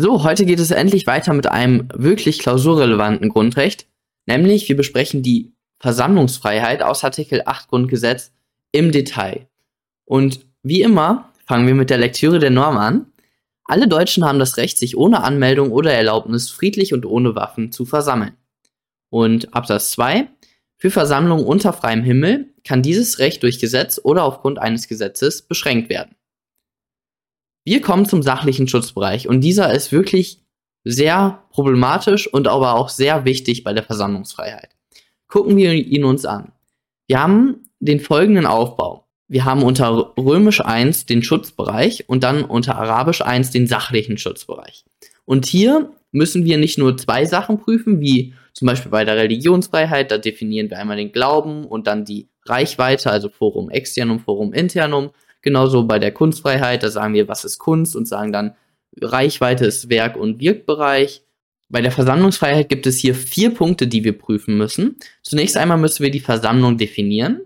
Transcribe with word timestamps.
So, 0.00 0.22
heute 0.22 0.46
geht 0.46 0.60
es 0.60 0.70
endlich 0.70 1.08
weiter 1.08 1.34
mit 1.34 1.48
einem 1.48 1.88
wirklich 1.92 2.38
klausurrelevanten 2.38 3.30
Grundrecht, 3.30 3.88
nämlich 4.26 4.68
wir 4.68 4.76
besprechen 4.76 5.24
die 5.24 5.54
Versammlungsfreiheit 5.80 6.84
aus 6.84 7.02
Artikel 7.02 7.42
8 7.44 7.66
Grundgesetz 7.66 8.30
im 8.70 8.92
Detail. 8.92 9.48
Und 10.04 10.46
wie 10.62 10.82
immer 10.82 11.32
fangen 11.46 11.66
wir 11.66 11.74
mit 11.74 11.90
der 11.90 11.98
Lektüre 11.98 12.38
der 12.38 12.50
Norm 12.50 12.76
an. 12.76 13.06
Alle 13.64 13.88
Deutschen 13.88 14.24
haben 14.24 14.38
das 14.38 14.56
Recht, 14.56 14.78
sich 14.78 14.96
ohne 14.96 15.24
Anmeldung 15.24 15.72
oder 15.72 15.92
Erlaubnis 15.92 16.48
friedlich 16.48 16.94
und 16.94 17.04
ohne 17.04 17.34
Waffen 17.34 17.72
zu 17.72 17.84
versammeln. 17.84 18.36
Und 19.10 19.52
Absatz 19.52 19.90
2. 19.90 20.28
Für 20.76 20.92
Versammlungen 20.92 21.44
unter 21.44 21.72
freiem 21.72 22.04
Himmel 22.04 22.54
kann 22.62 22.82
dieses 22.82 23.18
Recht 23.18 23.42
durch 23.42 23.58
Gesetz 23.58 24.00
oder 24.00 24.22
aufgrund 24.22 24.60
eines 24.60 24.86
Gesetzes 24.86 25.42
beschränkt 25.42 25.88
werden. 25.90 26.14
Wir 27.68 27.82
kommen 27.82 28.06
zum 28.06 28.22
sachlichen 28.22 28.66
Schutzbereich 28.66 29.28
und 29.28 29.42
dieser 29.42 29.74
ist 29.74 29.92
wirklich 29.92 30.40
sehr 30.84 31.44
problematisch 31.50 32.26
und 32.26 32.48
aber 32.48 32.76
auch 32.76 32.88
sehr 32.88 33.26
wichtig 33.26 33.62
bei 33.62 33.74
der 33.74 33.82
Versammlungsfreiheit. 33.82 34.70
Gucken 35.26 35.54
wir 35.58 35.74
ihn 35.74 36.04
uns 36.04 36.24
an. 36.24 36.52
Wir 37.08 37.22
haben 37.22 37.68
den 37.78 38.00
folgenden 38.00 38.46
Aufbau. 38.46 39.04
Wir 39.26 39.44
haben 39.44 39.62
unter 39.62 40.14
Römisch 40.16 40.62
1 40.62 41.04
den 41.04 41.22
Schutzbereich 41.22 42.08
und 42.08 42.24
dann 42.24 42.42
unter 42.42 42.78
Arabisch 42.78 43.20
1 43.20 43.50
den 43.50 43.66
sachlichen 43.66 44.16
Schutzbereich. 44.16 44.86
Und 45.26 45.44
hier 45.44 45.90
müssen 46.10 46.46
wir 46.46 46.56
nicht 46.56 46.78
nur 46.78 46.96
zwei 46.96 47.26
Sachen 47.26 47.58
prüfen, 47.58 48.00
wie 48.00 48.32
zum 48.54 48.64
Beispiel 48.64 48.90
bei 48.90 49.04
der 49.04 49.16
Religionsfreiheit, 49.16 50.10
da 50.10 50.16
definieren 50.16 50.70
wir 50.70 50.78
einmal 50.78 50.96
den 50.96 51.12
Glauben 51.12 51.66
und 51.66 51.86
dann 51.86 52.06
die 52.06 52.30
Reichweite, 52.46 53.10
also 53.10 53.28
Forum 53.28 53.68
externum, 53.68 54.20
Forum 54.20 54.54
internum. 54.54 55.10
Genauso 55.42 55.84
bei 55.84 55.98
der 55.98 56.12
Kunstfreiheit, 56.12 56.82
da 56.82 56.90
sagen 56.90 57.14
wir, 57.14 57.28
was 57.28 57.44
ist 57.44 57.58
Kunst 57.58 57.94
und 57.94 58.06
sagen 58.06 58.32
dann, 58.32 58.54
Reichweite 59.00 59.64
ist 59.64 59.88
Werk- 59.88 60.16
und 60.16 60.40
Wirkbereich. 60.40 61.22
Bei 61.68 61.80
der 61.80 61.92
Versammlungsfreiheit 61.92 62.68
gibt 62.68 62.86
es 62.86 62.98
hier 62.98 63.14
vier 63.14 63.54
Punkte, 63.54 63.86
die 63.86 64.02
wir 64.02 64.16
prüfen 64.16 64.56
müssen. 64.56 64.96
Zunächst 65.22 65.56
einmal 65.56 65.78
müssen 65.78 66.02
wir 66.02 66.10
die 66.10 66.20
Versammlung 66.20 66.78
definieren. 66.78 67.42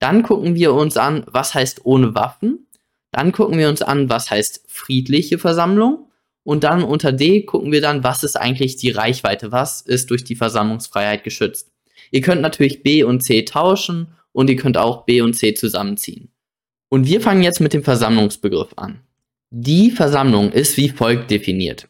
Dann 0.00 0.22
gucken 0.22 0.54
wir 0.54 0.74
uns 0.74 0.96
an, 0.96 1.24
was 1.26 1.54
heißt 1.54 1.84
ohne 1.84 2.14
Waffen. 2.14 2.66
Dann 3.12 3.32
gucken 3.32 3.58
wir 3.58 3.68
uns 3.68 3.82
an, 3.82 4.08
was 4.08 4.30
heißt 4.30 4.64
friedliche 4.66 5.38
Versammlung. 5.38 6.10
Und 6.42 6.64
dann 6.64 6.82
unter 6.82 7.12
D 7.12 7.42
gucken 7.42 7.70
wir 7.70 7.80
dann, 7.80 8.02
was 8.02 8.24
ist 8.24 8.36
eigentlich 8.36 8.76
die 8.76 8.90
Reichweite, 8.90 9.52
was 9.52 9.82
ist 9.82 10.10
durch 10.10 10.24
die 10.24 10.36
Versammlungsfreiheit 10.36 11.22
geschützt. 11.22 11.70
Ihr 12.10 12.22
könnt 12.22 12.40
natürlich 12.40 12.82
B 12.82 13.04
und 13.04 13.22
C 13.22 13.44
tauschen 13.44 14.14
und 14.32 14.50
ihr 14.50 14.56
könnt 14.56 14.78
auch 14.78 15.04
B 15.04 15.20
und 15.20 15.34
C 15.34 15.54
zusammenziehen. 15.54 16.30
Und 16.90 17.06
wir 17.06 17.20
fangen 17.20 17.42
jetzt 17.42 17.60
mit 17.60 17.72
dem 17.72 17.84
Versammlungsbegriff 17.84 18.72
an. 18.76 19.00
Die 19.50 19.90
Versammlung 19.90 20.52
ist 20.52 20.76
wie 20.76 20.90
folgt 20.90 21.30
definiert. 21.30 21.88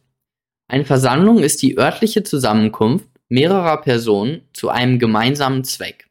Eine 0.68 0.84
Versammlung 0.84 1.40
ist 1.40 1.62
die 1.62 1.78
örtliche 1.78 2.22
Zusammenkunft 2.22 3.08
mehrerer 3.28 3.80
Personen 3.80 4.42
zu 4.52 4.68
einem 4.68 4.98
gemeinsamen 4.98 5.64
Zweck. 5.64 6.08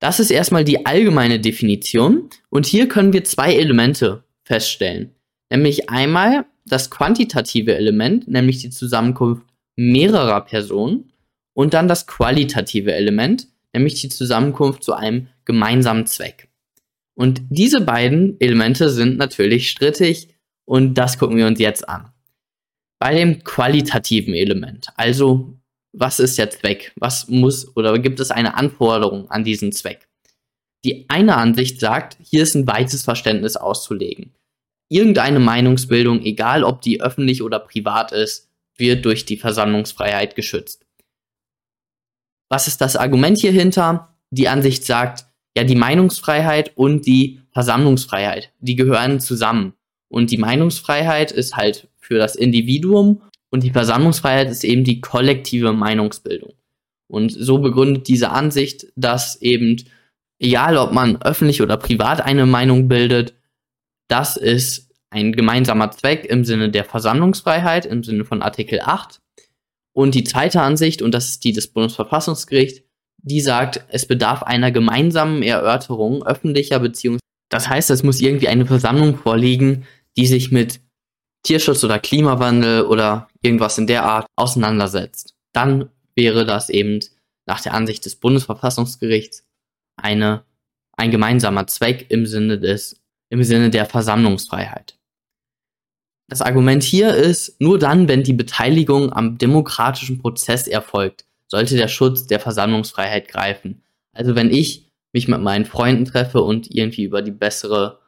Das 0.00 0.20
ist 0.20 0.30
erstmal 0.30 0.64
die 0.64 0.86
allgemeine 0.86 1.40
Definition 1.40 2.28
und 2.50 2.66
hier 2.66 2.88
können 2.88 3.12
wir 3.12 3.24
zwei 3.24 3.54
Elemente 3.54 4.24
feststellen. 4.44 5.14
Nämlich 5.50 5.88
einmal 5.88 6.44
das 6.66 6.90
quantitative 6.90 7.74
Element, 7.74 8.28
nämlich 8.28 8.58
die 8.58 8.70
Zusammenkunft 8.70 9.46
mehrerer 9.76 10.42
Personen, 10.42 11.10
und 11.54 11.72
dann 11.72 11.88
das 11.88 12.06
qualitative 12.06 12.92
Element, 12.92 13.46
nämlich 13.72 14.00
die 14.00 14.08
Zusammenkunft 14.08 14.82
zu 14.82 14.92
einem 14.92 15.28
gemeinsamen 15.44 16.06
Zweck. 16.06 16.48
Und 17.14 17.42
diese 17.48 17.80
beiden 17.80 18.40
Elemente 18.40 18.90
sind 18.90 19.16
natürlich 19.16 19.70
strittig 19.70 20.28
und 20.64 20.94
das 20.94 21.18
gucken 21.18 21.36
wir 21.36 21.46
uns 21.46 21.60
jetzt 21.60 21.88
an. 21.88 22.10
Bei 22.98 23.14
dem 23.14 23.44
qualitativen 23.44 24.34
Element, 24.34 24.88
also 24.96 25.58
was 25.92 26.18
ist 26.18 26.38
der 26.38 26.50
Zweck? 26.50 26.92
Was 26.96 27.28
muss 27.28 27.76
oder 27.76 27.98
gibt 27.98 28.18
es 28.18 28.30
eine 28.30 28.54
Anforderung 28.54 29.30
an 29.30 29.44
diesen 29.44 29.70
Zweck? 29.72 30.08
Die 30.84 31.08
eine 31.08 31.36
Ansicht 31.36 31.80
sagt, 31.80 32.18
hier 32.22 32.42
ist 32.42 32.54
ein 32.54 32.66
weites 32.66 33.04
Verständnis 33.04 33.56
auszulegen 33.56 34.34
irgendeine 34.88 35.40
Meinungsbildung, 35.40 36.22
egal 36.22 36.64
ob 36.64 36.80
die 36.82 37.00
öffentlich 37.00 37.42
oder 37.42 37.58
privat 37.58 38.12
ist, 38.12 38.48
wird 38.76 39.04
durch 39.04 39.24
die 39.24 39.36
Versammlungsfreiheit 39.36 40.36
geschützt. 40.36 40.86
Was 42.48 42.68
ist 42.68 42.80
das 42.80 42.96
Argument 42.96 43.38
hierhinter? 43.38 44.16
Die 44.30 44.48
Ansicht 44.48 44.84
sagt, 44.84 45.26
ja, 45.56 45.64
die 45.64 45.76
Meinungsfreiheit 45.76 46.72
und 46.76 47.06
die 47.06 47.40
Versammlungsfreiheit, 47.52 48.52
die 48.60 48.76
gehören 48.76 49.20
zusammen. 49.20 49.74
Und 50.08 50.30
die 50.30 50.38
Meinungsfreiheit 50.38 51.32
ist 51.32 51.56
halt 51.56 51.88
für 51.98 52.18
das 52.18 52.36
Individuum 52.36 53.22
und 53.50 53.62
die 53.62 53.70
Versammlungsfreiheit 53.70 54.50
ist 54.50 54.64
eben 54.64 54.84
die 54.84 55.00
kollektive 55.00 55.72
Meinungsbildung. 55.72 56.54
Und 57.08 57.30
so 57.30 57.58
begründet 57.58 58.08
diese 58.08 58.30
Ansicht, 58.30 58.86
dass 58.96 59.40
eben, 59.40 59.76
egal 60.40 60.76
ob 60.76 60.92
man 60.92 61.22
öffentlich 61.22 61.62
oder 61.62 61.76
privat 61.76 62.20
eine 62.20 62.46
Meinung 62.46 62.88
bildet, 62.88 63.34
das 64.08 64.36
ist 64.36 64.90
ein 65.10 65.32
gemeinsamer 65.32 65.90
Zweck 65.92 66.24
im 66.24 66.44
Sinne 66.44 66.70
der 66.70 66.84
Versammlungsfreiheit, 66.84 67.86
im 67.86 68.02
Sinne 68.02 68.24
von 68.24 68.42
Artikel 68.42 68.80
8. 68.80 69.20
Und 69.92 70.14
die 70.16 70.24
zweite 70.24 70.60
Ansicht, 70.60 71.02
und 71.02 71.12
das 71.12 71.28
ist 71.28 71.44
die 71.44 71.52
des 71.52 71.68
Bundesverfassungsgerichts, 71.68 72.82
die 73.24 73.40
sagt, 73.40 73.84
es 73.88 74.06
bedarf 74.06 74.42
einer 74.42 74.70
gemeinsamen 74.70 75.42
Erörterung 75.42 76.24
öffentlicher 76.24 76.78
Beziehungen. 76.78 77.20
Das 77.50 77.68
heißt, 77.68 77.90
es 77.90 78.02
muss 78.02 78.20
irgendwie 78.20 78.48
eine 78.48 78.66
Versammlung 78.66 79.16
vorliegen, 79.16 79.86
die 80.16 80.26
sich 80.26 80.52
mit 80.52 80.80
Tierschutz 81.42 81.82
oder 81.84 81.98
Klimawandel 81.98 82.84
oder 82.84 83.28
irgendwas 83.42 83.78
in 83.78 83.86
der 83.86 84.04
Art 84.04 84.26
auseinandersetzt. 84.36 85.34
Dann 85.52 85.88
wäre 86.14 86.44
das 86.44 86.68
eben 86.68 87.00
nach 87.46 87.60
der 87.60 87.74
Ansicht 87.74 88.04
des 88.04 88.16
Bundesverfassungsgerichts 88.16 89.44
eine, 90.00 90.44
ein 90.96 91.10
gemeinsamer 91.10 91.66
Zweck 91.66 92.06
im 92.10 92.26
Sinne 92.26 92.58
des 92.58 93.00
im 93.30 93.42
Sinne 93.42 93.70
der 93.70 93.86
Versammlungsfreiheit. 93.86 94.96
Das 96.28 96.40
Argument 96.40 96.82
hier 96.82 97.14
ist, 97.14 97.60
nur 97.60 97.78
dann, 97.78 98.06
wenn 98.06 98.22
die 98.22 98.32
Beteiligung 98.32 99.12
am 99.12 99.38
demokratischen 99.38 100.18
Prozess 100.18 100.68
erfolgt, 100.68 101.26
sollte 101.54 101.76
der 101.76 101.86
Schutz 101.86 102.26
der 102.26 102.40
Versammlungsfreiheit 102.40 103.28
greifen. 103.28 103.84
Also 104.12 104.34
wenn 104.34 104.50
ich 104.50 104.90
mich 105.12 105.28
mit 105.28 105.40
meinen 105.40 105.64
Freunden 105.64 106.04
treffe 106.04 106.42
und 106.42 106.68
irgendwie 106.74 107.04
über 107.04 107.22
die 107.22 107.30
bessere 107.30 108.00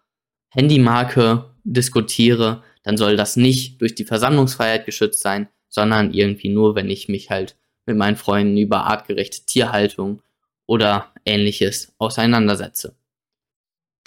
Handymarke 0.49 1.45
diskutiere, 1.63 2.65
dann 2.83 2.97
soll 2.97 3.17
das 3.17 3.37
nicht 3.37 3.81
durch 3.81 3.95
die 3.95 4.05
Versammlungsfreiheit 4.05 4.85
geschützt 4.85 5.21
sein, 5.21 5.49
sondern 5.69 6.13
irgendwie 6.13 6.49
nur, 6.49 6.75
wenn 6.75 6.91
ich 6.91 7.09
mich 7.09 7.31
halt 7.31 7.57
mit 7.87 7.97
meinen 7.97 8.17
Freunden 8.17 8.57
über 8.57 8.85
artgerechte 8.85 9.47
Tierhaltung 9.47 10.23
oder 10.67 11.13
ähnliches 11.25 11.95
auseinandersetze. 11.99 12.97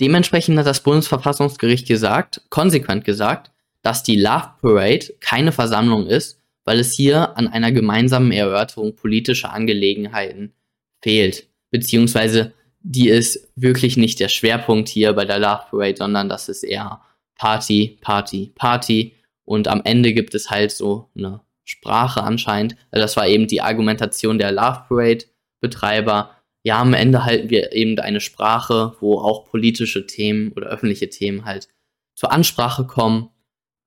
Dementsprechend 0.01 0.59
hat 0.59 0.65
das 0.65 0.83
Bundesverfassungsgericht 0.83 1.87
gesagt, 1.87 2.41
konsequent 2.49 3.05
gesagt, 3.05 3.51
dass 3.83 4.03
die 4.03 4.19
Love 4.19 4.55
Parade 4.61 5.13
keine 5.21 5.53
Versammlung 5.53 6.07
ist, 6.07 6.38
weil 6.65 6.79
es 6.79 6.93
hier 6.93 7.37
an 7.37 7.47
einer 7.47 7.71
gemeinsamen 7.71 8.31
Erörterung 8.31 8.95
politischer 8.95 9.53
Angelegenheiten 9.53 10.53
fehlt. 11.01 11.47
Beziehungsweise 11.71 12.53
die 12.81 13.09
ist 13.09 13.51
wirklich 13.55 13.97
nicht 13.97 14.19
der 14.19 14.29
Schwerpunkt 14.29 14.87
hier 14.87 15.13
bei 15.13 15.25
der 15.25 15.39
Love 15.39 15.63
Parade, 15.69 15.97
sondern 15.97 16.29
das 16.29 16.49
ist 16.49 16.63
eher 16.63 17.01
Party, 17.35 17.97
Party, 18.01 18.51
Party. 18.55 19.15
Und 19.43 19.67
am 19.67 19.81
Ende 19.83 20.13
gibt 20.13 20.35
es 20.35 20.49
halt 20.49 20.71
so 20.71 21.09
eine 21.15 21.41
Sprache 21.65 22.23
anscheinend. 22.23 22.75
Das 22.91 23.17
war 23.17 23.27
eben 23.27 23.47
die 23.47 23.61
Argumentation 23.61 24.39
der 24.39 24.51
Love 24.51 24.85
Parade 24.87 25.25
Betreiber, 25.61 26.39
ja, 26.63 26.81
am 26.81 26.93
Ende 26.93 27.25
halten 27.25 27.49
wir 27.49 27.71
eben 27.71 27.97
eine 27.99 28.19
Sprache, 28.19 28.95
wo 28.99 29.19
auch 29.19 29.45
politische 29.45 30.05
Themen 30.05 30.51
oder 30.53 30.67
öffentliche 30.67 31.09
Themen 31.09 31.45
halt 31.45 31.69
zur 32.15 32.31
Ansprache 32.31 32.85
kommen. 32.85 33.29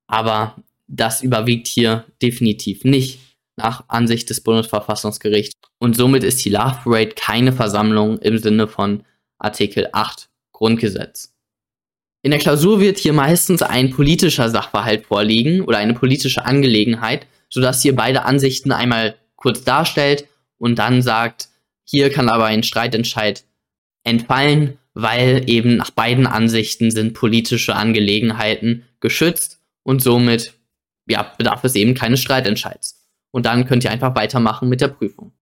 Aber 0.07 0.55
das 0.87 1.21
überwiegt 1.21 1.67
hier 1.67 2.05
definitiv 2.21 2.83
nicht 2.83 3.19
nach 3.55 3.83
Ansicht 3.87 4.29
des 4.29 4.41
Bundesverfassungsgerichts. 4.41 5.55
Und 5.79 5.95
somit 5.95 6.23
ist 6.23 6.43
die 6.43 6.49
Love 6.49 6.79
Parade 6.83 7.13
keine 7.15 7.53
Versammlung 7.53 8.19
im 8.19 8.37
Sinne 8.37 8.67
von 8.67 9.03
Artikel 9.37 9.87
8 9.91 10.29
Grundgesetz. 10.51 11.33
In 12.21 12.31
der 12.31 12.39
Klausur 12.39 12.79
wird 12.79 12.97
hier 12.97 13.13
meistens 13.13 13.61
ein 13.61 13.89
politischer 13.89 14.49
Sachverhalt 14.49 15.05
vorliegen 15.05 15.61
oder 15.61 15.77
eine 15.77 15.93
politische 15.93 16.45
Angelegenheit, 16.45 17.27
sodass 17.49 17.81
hier 17.81 17.95
beide 17.95 18.23
Ansichten 18.23 18.71
einmal 18.71 19.15
kurz 19.35 19.63
darstellt 19.63 20.27
und 20.57 20.79
dann 20.79 21.01
sagt, 21.01 21.49
hier 21.83 22.09
kann 22.09 22.29
aber 22.29 22.45
ein 22.45 22.63
Streitentscheid 22.63 23.43
entfallen, 24.05 24.79
weil 24.93 25.43
eben 25.49 25.75
nach 25.75 25.91
beiden 25.91 26.25
Ansichten 26.25 26.91
sind 26.91 27.13
politische 27.13 27.75
Angelegenheiten 27.75 28.85
geschützt 29.01 29.59
und 29.83 30.01
somit 30.01 30.53
ja, 31.07 31.33
bedarf 31.37 31.63
es 31.63 31.75
eben 31.75 31.93
keines 31.93 32.21
Streitentscheids. 32.21 33.07
Und 33.31 33.45
dann 33.45 33.65
könnt 33.65 33.83
ihr 33.83 33.91
einfach 33.91 34.15
weitermachen 34.15 34.69
mit 34.69 34.81
der 34.81 34.89
Prüfung. 34.89 35.33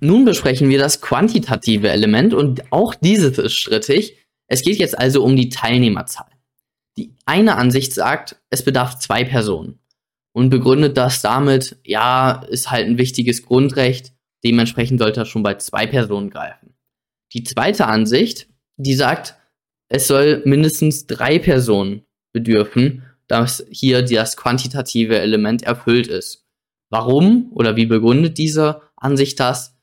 Nun 0.00 0.24
besprechen 0.24 0.68
wir 0.68 0.78
das 0.78 1.00
quantitative 1.00 1.88
Element 1.88 2.34
und 2.34 2.70
auch 2.70 2.94
dieses 2.94 3.38
ist 3.38 3.54
strittig. 3.54 4.16
Es 4.46 4.62
geht 4.62 4.78
jetzt 4.78 4.98
also 4.98 5.24
um 5.24 5.36
die 5.36 5.48
Teilnehmerzahl. 5.48 6.26
Die 6.98 7.14
eine 7.24 7.56
Ansicht 7.56 7.94
sagt, 7.94 8.36
es 8.50 8.64
bedarf 8.64 8.98
zwei 8.98 9.24
Personen. 9.24 9.78
und 10.32 10.50
begründet 10.50 10.96
das 10.96 11.22
damit, 11.22 11.78
ja, 11.84 12.44
ist 12.48 12.70
halt 12.70 12.86
ein 12.86 12.98
wichtiges 12.98 13.42
Grundrecht, 13.42 14.12
dementsprechend 14.44 15.00
sollte 15.00 15.20
das 15.20 15.28
schon 15.28 15.42
bei 15.42 15.54
zwei 15.56 15.86
Personen 15.86 16.30
greifen. 16.30 16.74
Die 17.32 17.44
zweite 17.44 17.86
Ansicht, 17.86 18.48
die 18.76 18.94
sagt, 18.94 19.36
es 19.88 20.06
soll 20.06 20.42
mindestens 20.44 21.06
drei 21.06 21.38
Personen 21.38 22.04
bedürfen, 22.32 23.04
dass 23.30 23.64
hier 23.70 24.02
das 24.02 24.36
quantitative 24.36 25.18
Element 25.20 25.62
erfüllt 25.62 26.08
ist. 26.08 26.44
Warum 26.90 27.52
oder 27.52 27.76
wie 27.76 27.86
begründet 27.86 28.38
diese 28.38 28.82
Ansicht 28.96 29.38
das? 29.38 29.78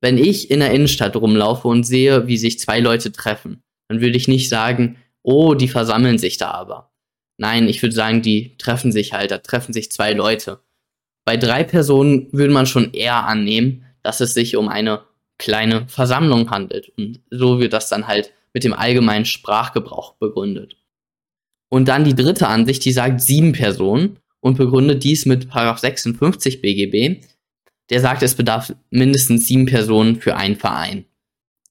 Wenn 0.00 0.16
ich 0.16 0.50
in 0.50 0.60
der 0.60 0.70
Innenstadt 0.70 1.16
rumlaufe 1.16 1.68
und 1.68 1.84
sehe, 1.84 2.26
wie 2.26 2.38
sich 2.38 2.58
zwei 2.58 2.80
Leute 2.80 3.12
treffen, 3.12 3.62
dann 3.88 4.00
würde 4.00 4.16
ich 4.16 4.26
nicht 4.26 4.48
sagen, 4.48 4.96
oh, 5.22 5.54
die 5.54 5.68
versammeln 5.68 6.16
sich 6.16 6.38
da 6.38 6.50
aber. 6.52 6.92
Nein, 7.36 7.68
ich 7.68 7.82
würde 7.82 7.94
sagen, 7.94 8.22
die 8.22 8.56
treffen 8.56 8.90
sich 8.90 9.12
halt, 9.12 9.30
da 9.30 9.38
treffen 9.38 9.74
sich 9.74 9.92
zwei 9.92 10.14
Leute. 10.14 10.60
Bei 11.26 11.36
drei 11.36 11.62
Personen 11.62 12.28
würde 12.32 12.54
man 12.54 12.66
schon 12.66 12.94
eher 12.94 13.26
annehmen, 13.26 13.84
dass 14.02 14.20
es 14.20 14.32
sich 14.32 14.56
um 14.56 14.68
eine 14.68 15.02
kleine 15.36 15.86
Versammlung 15.88 16.50
handelt. 16.50 16.90
Und 16.96 17.20
so 17.30 17.60
wird 17.60 17.74
das 17.74 17.90
dann 17.90 18.06
halt 18.06 18.32
mit 18.54 18.64
dem 18.64 18.72
allgemeinen 18.72 19.26
Sprachgebrauch 19.26 20.14
begründet. 20.14 20.76
Und 21.68 21.88
dann 21.88 22.04
die 22.04 22.14
dritte 22.14 22.48
Ansicht, 22.48 22.84
die 22.84 22.92
sagt 22.92 23.20
sieben 23.20 23.52
Personen 23.52 24.18
und 24.40 24.58
begründet 24.58 25.02
dies 25.04 25.26
mit 25.26 25.48
56 25.52 26.60
BGB. 26.60 27.22
Der 27.90 28.00
sagt, 28.00 28.22
es 28.22 28.34
bedarf 28.34 28.74
mindestens 28.90 29.46
sieben 29.46 29.66
Personen 29.66 30.16
für 30.16 30.36
einen 30.36 30.56
Verein. 30.56 31.04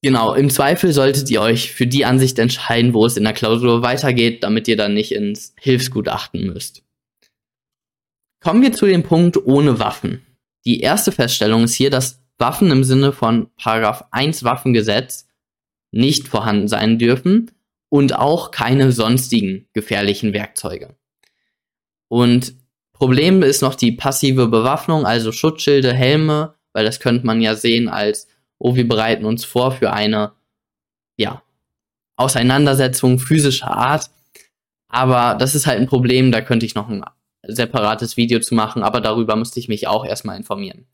Genau, 0.02 0.34
im 0.34 0.50
Zweifel 0.50 0.94
solltet 0.94 1.30
ihr 1.32 1.42
euch 1.42 1.72
für 1.72 1.88
die 1.88 2.06
Ansicht 2.06 2.38
entscheiden, 2.38 2.94
wo 2.94 3.06
es 3.06 3.18
in 3.18 3.24
der 3.24 3.34
Klausur 3.34 3.82
weitergeht, 3.82 4.44
damit 4.44 4.68
ihr 4.68 4.78
dann 4.78 4.94
nicht 4.94 5.12
ins 5.12 5.54
Hilfsgutachten 5.60 6.46
müsst. 6.46 6.84
Kommen 8.40 8.62
wir 8.62 8.72
zu 8.72 8.86
dem 8.86 9.04
Punkt 9.04 9.38
ohne 9.46 9.80
Waffen. 9.80 10.22
Die 10.66 10.82
erste 10.82 11.12
Feststellung 11.12 11.64
ist 11.64 11.74
hier, 11.74 11.90
dass 11.90 12.22
Waffen 12.38 12.70
im 12.70 12.84
Sinne 12.84 13.14
von 13.14 13.50
Paragraph 13.58 14.04
1 14.12 14.44
Waffengesetz 14.44 15.28
nicht 15.92 16.28
vorhanden 16.28 16.68
sein 16.68 17.00
dürfen 17.00 17.50
und 17.90 18.16
auch 18.16 18.52
keine 18.52 18.92
sonstigen 18.92 19.68
gefährlichen 19.74 20.34
Werkzeuge. 20.34 20.96
Und 22.08 22.56
Problem 22.94 23.44
ist 23.44 23.62
noch 23.62 23.76
die 23.76 23.92
passive 23.92 24.48
Bewaffnung, 24.48 25.06
also 25.06 25.32
Schutzschilde, 25.32 25.94
Helme, 25.94 26.56
weil 26.74 26.86
das 26.86 27.00
könnte 27.00 27.26
man 27.26 27.42
ja 27.42 27.56
sehen 27.56 27.90
als, 27.90 28.28
oh, 28.58 28.76
wir 28.76 28.88
bereiten 28.88 29.26
uns 29.26 29.44
vor 29.44 29.74
für 29.74 29.92
eine, 29.92 30.32
ja, 31.18 31.42
Auseinandersetzung 32.18 33.20
physischer 33.20 33.72
Art. 33.72 34.10
Aber 34.88 35.36
das 35.38 35.56
ist 35.56 35.68
halt 35.68 35.82
ein 35.82 35.88
Problem, 35.88 36.32
da 36.32 36.40
könnte 36.40 36.66
ich 36.66 36.76
noch 36.76 36.88
ein 36.88 37.04
separates 37.44 38.16
Video 38.16 38.40
zu 38.40 38.56
machen, 38.56 38.82
aber 38.82 39.02
darüber 39.02 39.36
müsste 39.36 39.60
ich 39.60 39.68
mich 39.68 39.88
auch 39.88 40.06
erstmal 40.06 40.38
informieren. 40.38 40.88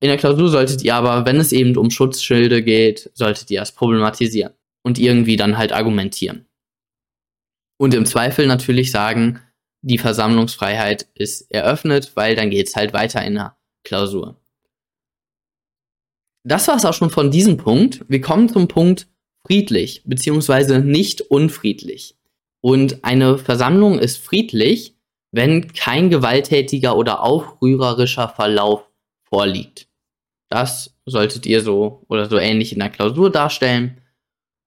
In 0.00 0.08
der 0.08 0.18
Klausur 0.18 0.48
solltet 0.48 0.82
ihr 0.82 0.94
aber, 0.94 1.26
wenn 1.26 1.36
es 1.36 1.50
eben 1.52 1.76
um 1.76 1.90
Schutzschilde 1.90 2.62
geht, 2.62 3.10
solltet 3.14 3.50
ihr 3.50 3.60
es 3.60 3.72
problematisieren 3.72 4.54
und 4.82 4.98
irgendwie 4.98 5.36
dann 5.36 5.58
halt 5.58 5.72
argumentieren. 5.72 6.46
Und 7.78 7.94
im 7.94 8.06
Zweifel 8.06 8.46
natürlich 8.46 8.90
sagen, 8.90 9.40
die 9.82 9.98
Versammlungsfreiheit 9.98 11.08
ist 11.14 11.50
eröffnet, 11.50 12.12
weil 12.14 12.36
dann 12.36 12.50
geht 12.50 12.68
es 12.68 12.76
halt 12.76 12.92
weiter 12.92 13.24
in 13.24 13.34
der 13.34 13.56
Klausur. 13.84 14.36
Das 16.44 16.68
war 16.68 16.76
es 16.76 16.84
auch 16.84 16.94
schon 16.94 17.10
von 17.10 17.30
diesem 17.30 17.56
Punkt. 17.56 18.04
Wir 18.08 18.20
kommen 18.20 18.48
zum 18.48 18.68
Punkt 18.68 19.08
friedlich 19.46 20.02
beziehungsweise 20.04 20.80
nicht 20.80 21.20
unfriedlich. 21.22 22.16
Und 22.60 23.04
eine 23.04 23.38
Versammlung 23.38 23.98
ist 23.98 24.18
friedlich, 24.18 24.94
wenn 25.32 25.72
kein 25.72 26.10
gewalttätiger 26.10 26.96
oder 26.96 27.22
aufrührerischer 27.22 28.28
Verlauf 28.28 28.90
vorliegt. 29.24 29.88
Das 30.50 30.96
solltet 31.06 31.46
ihr 31.46 31.62
so 31.62 32.04
oder 32.08 32.28
so 32.28 32.36
ähnlich 32.36 32.72
in 32.72 32.80
der 32.80 32.90
Klausur 32.90 33.30
darstellen. 33.30 33.99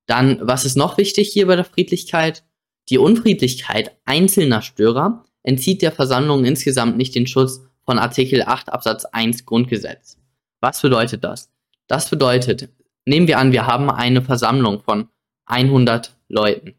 Dann, 0.06 0.40
was 0.42 0.66
ist 0.66 0.76
noch 0.76 0.98
wichtig 0.98 1.30
hier 1.32 1.48
bei 1.48 1.56
der 1.56 1.66
Friedlichkeit? 1.66 2.44
Die 2.90 2.98
Unfriedlichkeit 2.98 3.96
einzelner 4.06 4.62
Störer 4.62 5.24
entzieht 5.44 5.82
der 5.82 5.92
Versammlung 5.92 6.46
insgesamt 6.46 6.98
nicht 6.98 7.16
den 7.16 7.28
Schutz 7.28 7.62
von 7.86 8.00
Artikel 8.00 8.44
8 8.44 8.70
Absatz 8.70 9.06
1 9.06 9.46
Grundgesetz. 9.46 10.18
Was 10.62 10.82
bedeutet 10.82 11.24
das? 11.24 11.52
Das 11.88 12.10
bedeutet, 12.10 12.70
nehmen 13.06 13.28
wir 13.28 13.38
an, 13.38 13.52
wir 13.52 13.68
haben 13.68 13.90
eine 13.90 14.22
Versammlung 14.22 14.82
von 14.82 15.10
100 15.46 16.16
Leuten. 16.30 16.76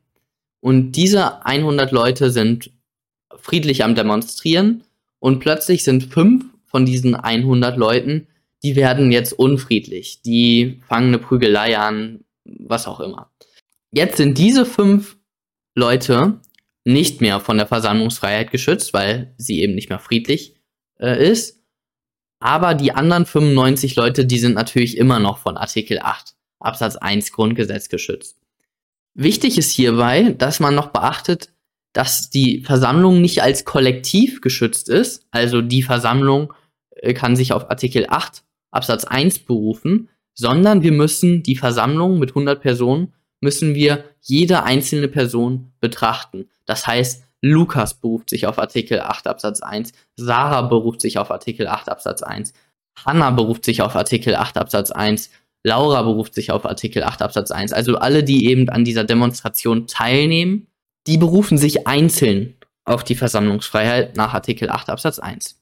Und 0.61 0.93
diese 0.93 1.45
100 1.45 1.93
Leute 1.93 2.31
sind 2.31 2.71
friedlich 3.37 3.85
am 3.85 3.95
Demonstrieren 3.95 4.85
und 5.19 5.41
plötzlich 5.41 5.85
sind 5.85 6.05
fünf 6.05 6.47
von 6.65 6.87
diesen 6.87 7.15
100 7.15 7.77
Leuten, 7.77 8.27
die 8.63 8.77
werden 8.77 9.13
jetzt 9.13 9.35
unfriedlich. 9.35 10.23
Die 10.23 10.81
fangen 10.89 11.09
eine 11.09 11.19
Prügelei 11.19 11.79
an, 11.79 12.25
was 12.69 12.87
auch 12.87 13.01
immer. 13.01 13.33
Jetzt 13.91 14.17
sind 14.17 14.39
diese 14.39 14.67
fünf 14.67 15.17
Leute 15.75 16.41
nicht 16.85 17.21
mehr 17.21 17.41
von 17.41 17.57
der 17.57 17.67
Versammlungsfreiheit 17.67 18.51
geschützt, 18.51 18.93
weil 18.93 19.35
sie 19.39 19.61
eben 19.63 19.75
nicht 19.75 19.89
mehr 19.89 19.99
friedlich 19.99 20.55
äh, 21.01 21.31
ist. 21.31 21.63
Aber 22.41 22.75
die 22.75 22.93
anderen 22.93 23.25
95 23.25 23.97
Leute, 23.97 24.27
die 24.27 24.39
sind 24.39 24.55
natürlich 24.55 24.99
immer 24.99 25.19
noch 25.19 25.39
von 25.39 25.57
Artikel 25.57 25.99
8 26.01 26.35
Absatz 26.59 26.97
1 26.97 27.33
Grundgesetz 27.33 27.89
geschützt. 27.89 28.39
Wichtig 29.15 29.57
ist 29.59 29.71
hierbei, 29.71 30.35
dass 30.37 30.61
man 30.61 30.75
noch 30.75 30.89
beachtet, 30.89 31.53
dass 31.93 32.29
die 32.31 32.61
Versammlung 32.61 33.21
nicht 33.21 33.43
als 33.43 33.65
Kollektiv 33.65 34.41
geschützt 34.41 34.89
ist. 34.89 35.27
Also 35.31 35.63
die 35.63 35.83
Versammlung 35.83 36.53
äh, 36.91 37.15
kann 37.15 37.37
sich 37.37 37.53
auf 37.53 37.71
Artikel 37.71 38.07
8 38.09 38.43
Absatz 38.73 39.05
1 39.05 39.41
berufen, 39.41 40.09
sondern 40.35 40.83
wir 40.83 40.93
müssen 40.93 41.43
die 41.43 41.57
Versammlung 41.57 42.19
mit 42.19 42.31
100 42.31 42.61
Personen, 42.61 43.13
müssen 43.41 43.75
wir 43.75 44.05
jede 44.21 44.63
einzelne 44.65 45.09
Person 45.09 45.73
betrachten. 45.81 46.49
Das 46.67 46.87
heißt, 46.87 47.25
Lukas 47.41 47.95
beruft 47.95 48.31
sich 48.31 48.47
auf 48.47 48.59
Artikel 48.59 49.01
8 49.01 49.27
Absatz 49.27 49.61
1, 49.61 49.93
Sarah 50.17 50.63
beruft 50.63 51.03
sich 51.03 51.19
auf 51.19 51.31
Artikel 51.31 51.69
8 51.69 51.89
Absatz 51.91 52.23
1, 52.23 52.55
Hannah 53.05 53.31
beruft 53.31 53.65
sich 53.65 53.83
auf 53.83 53.97
Artikel 53.97 54.35
8 54.35 54.57
Absatz 54.57 54.91
1, 54.91 55.31
Laura 55.65 56.03
beruft 56.03 56.35
sich 56.35 56.51
auf 56.53 56.67
Artikel 56.67 57.03
8 57.03 57.23
Absatz 57.23 57.51
1. 57.51 57.73
Also 57.73 57.97
alle, 57.97 58.23
die 58.23 58.47
eben 58.47 58.69
an 58.69 58.85
dieser 58.85 59.05
Demonstration 59.05 59.87
teilnehmen, 59.87 60.67
die 61.07 61.17
berufen 61.17 61.59
sich 61.59 61.87
einzeln 61.87 62.55
auf 62.85 63.03
die 63.03 63.15
Versammlungsfreiheit 63.15 64.17
nach 64.17 64.35
Artikel 64.35 64.69
8 64.69 64.91
Absatz 64.91 65.19
1. 65.19 65.59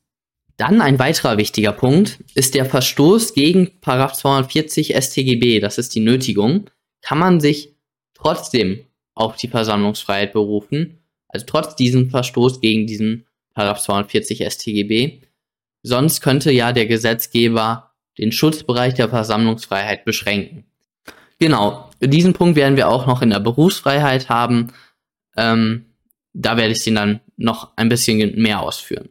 Dann 0.62 0.80
ein 0.80 1.00
weiterer 1.00 1.38
wichtiger 1.38 1.72
Punkt 1.72 2.20
ist 2.36 2.54
der 2.54 2.64
Verstoß 2.64 3.34
gegen 3.34 3.72
240 3.82 4.94
StGB, 4.94 5.58
das 5.58 5.76
ist 5.76 5.92
die 5.92 5.98
Nötigung, 5.98 6.70
kann 7.00 7.18
man 7.18 7.40
sich 7.40 7.74
trotzdem 8.14 8.84
auf 9.12 9.34
die 9.34 9.48
Versammlungsfreiheit 9.48 10.32
berufen, 10.32 11.00
also 11.26 11.46
trotz 11.48 11.74
diesem 11.74 12.10
Verstoß 12.10 12.60
gegen 12.60 12.86
diesen 12.86 13.26
240 13.56 14.46
StGB. 14.48 15.22
Sonst 15.82 16.20
könnte 16.20 16.52
ja 16.52 16.72
der 16.72 16.86
Gesetzgeber 16.86 17.90
den 18.16 18.30
Schutzbereich 18.30 18.94
der 18.94 19.08
Versammlungsfreiheit 19.08 20.04
beschränken. 20.04 20.64
Genau, 21.40 21.90
diesen 22.00 22.34
Punkt 22.34 22.54
werden 22.54 22.76
wir 22.76 22.88
auch 22.88 23.08
noch 23.08 23.20
in 23.20 23.30
der 23.30 23.40
Berufsfreiheit 23.40 24.28
haben. 24.28 24.68
Ähm, 25.36 25.86
da 26.34 26.56
werde 26.56 26.70
ich 26.70 26.84
den 26.84 26.94
dann 26.94 27.20
noch 27.36 27.76
ein 27.76 27.88
bisschen 27.88 28.40
mehr 28.40 28.60
ausführen. 28.60 29.08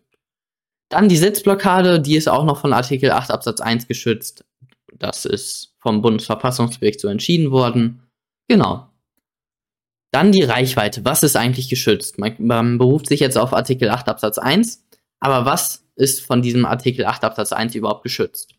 Dann 0.92 1.08
die 1.08 1.18
Sitzblockade, 1.18 2.02
die 2.02 2.18
ist 2.18 2.28
auch 2.28 2.44
noch 2.44 2.60
von 2.60 2.74
Artikel 2.74 3.12
8 3.12 3.32
Absatz 3.32 3.62
1 3.62 3.88
geschützt. 3.88 4.44
Das 4.94 5.24
ist 5.24 5.74
vom 5.80 6.02
Bundesverfassungsgericht 6.02 7.00
so 7.00 7.08
entschieden 7.08 7.50
worden. 7.50 8.04
Genau. 8.50 8.90
Dann 10.12 10.34
die 10.34 10.44
Reichweite. 10.44 11.06
Was 11.06 11.24
ist 11.24 11.38
eigentlich 11.38 11.70
geschützt? 11.70 12.20
Man, 12.20 12.36
man 12.40 12.78
beruft 12.78 13.08
sich 13.08 13.22
jetzt 13.22 13.38
auf 13.38 13.54
Artikel 13.54 13.90
8 13.90 14.10
Absatz 14.10 14.38
1. 14.38 14.86
Aber 15.22 15.46
was 15.46 15.86
ist 15.96 16.26
von 16.26 16.42
diesem 16.42 16.66
Artikel 16.66 17.06
8 17.06 17.24
Absatz 17.24 17.54
1 17.54 17.74
überhaupt 17.74 18.04
geschützt? 18.04 18.54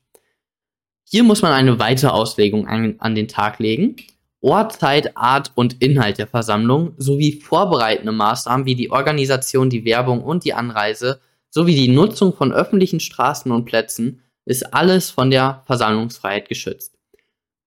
Hier 1.04 1.24
muss 1.24 1.42
man 1.42 1.52
eine 1.52 1.78
weitere 1.78 2.12
Auslegung 2.12 2.66
an, 2.66 2.94
an 2.98 3.14
den 3.14 3.28
Tag 3.28 3.58
legen. 3.58 3.96
Ort, 4.40 4.80
Zeit, 4.80 5.18
Art 5.18 5.52
und 5.54 5.82
Inhalt 5.82 6.16
der 6.16 6.28
Versammlung 6.28 6.94
sowie 6.96 7.40
vorbereitende 7.42 8.12
Maßnahmen 8.12 8.64
wie 8.64 8.74
die 8.74 8.90
Organisation, 8.90 9.68
die 9.68 9.84
Werbung 9.84 10.24
und 10.24 10.44
die 10.44 10.54
Anreise 10.54 11.20
sowie 11.52 11.74
die 11.74 11.88
Nutzung 11.88 12.34
von 12.34 12.52
öffentlichen 12.52 12.98
Straßen 12.98 13.52
und 13.52 13.66
Plätzen 13.66 14.22
ist 14.44 14.74
alles 14.74 15.10
von 15.10 15.30
der 15.30 15.62
Versammlungsfreiheit 15.66 16.48
geschützt. 16.48 16.98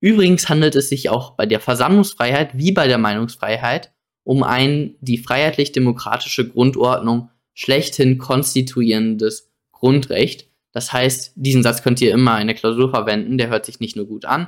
Übrigens 0.02 0.50
handelt 0.50 0.76
es 0.76 0.90
sich 0.90 1.10
auch 1.10 1.32
bei 1.32 1.46
der 1.46 1.60
Versammlungsfreiheit 1.60 2.58
wie 2.58 2.72
bei 2.72 2.88
der 2.88 2.98
Meinungsfreiheit 2.98 3.94
um 4.24 4.44
ein 4.44 4.96
die 5.02 5.20
freiheitlich-demokratische 5.20 6.50
Grundordnung 6.50 7.30
schlechthin 7.54 8.18
konstituierendes 8.18 9.52
Grundrecht. 9.72 10.50
Das 10.72 10.92
heißt, 10.92 11.34
diesen 11.36 11.64
Satz 11.64 11.84
könnt 11.84 12.02
ihr 12.02 12.12
immer 12.12 12.42
in 12.42 12.48
der 12.48 12.56
Klausur 12.56 12.90
verwenden, 12.90 13.38
der 13.38 13.50
hört 13.50 13.66
sich 13.66 13.80
nicht 13.80 13.96
nur 13.96 14.08
gut 14.08 14.26
an. 14.26 14.48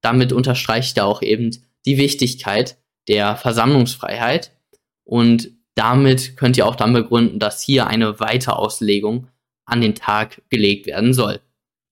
Damit 0.00 0.32
unterstreicht 0.32 0.96
er 0.96 1.06
auch 1.06 1.22
eben 1.22 1.50
die 1.84 1.98
Wichtigkeit 1.98 2.78
der 3.08 3.36
Versammlungsfreiheit. 3.36 4.52
Und 5.04 5.50
damit 5.76 6.36
könnt 6.36 6.56
ihr 6.56 6.66
auch 6.66 6.74
dann 6.74 6.92
begründen, 6.92 7.38
dass 7.38 7.62
hier 7.62 7.86
eine 7.86 8.18
Weiterauslegung 8.18 9.28
an 9.66 9.80
den 9.80 9.94
Tag 9.94 10.42
gelegt 10.48 10.86
werden 10.86 11.14
soll. 11.14 11.40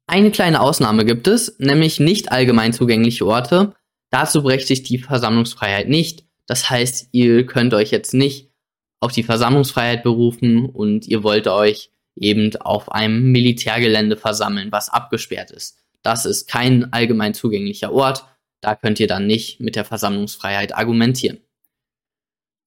Eine 0.06 0.30
kleine 0.30 0.60
Ausnahme 0.60 1.04
gibt 1.04 1.28
es, 1.28 1.58
nämlich 1.58 2.00
nicht 2.00 2.32
allgemein 2.32 2.72
zugängliche 2.72 3.26
Orte. 3.26 3.74
Dazu 4.10 4.42
berechtigt 4.42 4.88
die 4.88 4.98
Versammlungsfreiheit 4.98 5.88
nicht. 5.88 6.24
Das 6.46 6.68
heißt, 6.68 7.08
ihr 7.12 7.46
könnt 7.46 7.72
euch 7.74 7.90
jetzt 7.90 8.14
nicht 8.14 8.50
auf 9.00 9.12
die 9.12 9.22
Versammlungsfreiheit 9.22 10.02
berufen 10.02 10.66
und 10.66 11.06
ihr 11.06 11.22
wollt 11.22 11.46
euch 11.46 11.90
eben 12.16 12.54
auf 12.56 12.92
einem 12.92 13.32
Militärgelände 13.32 14.16
versammeln, 14.16 14.72
was 14.72 14.88
abgesperrt 14.88 15.50
ist. 15.50 15.78
Das 16.02 16.26
ist 16.26 16.48
kein 16.48 16.92
allgemein 16.92 17.34
zugänglicher 17.34 17.92
Ort. 17.92 18.24
Da 18.60 18.74
könnt 18.74 19.00
ihr 19.00 19.08
dann 19.08 19.26
nicht 19.26 19.60
mit 19.60 19.76
der 19.76 19.84
Versammlungsfreiheit 19.84 20.74
argumentieren. 20.74 21.43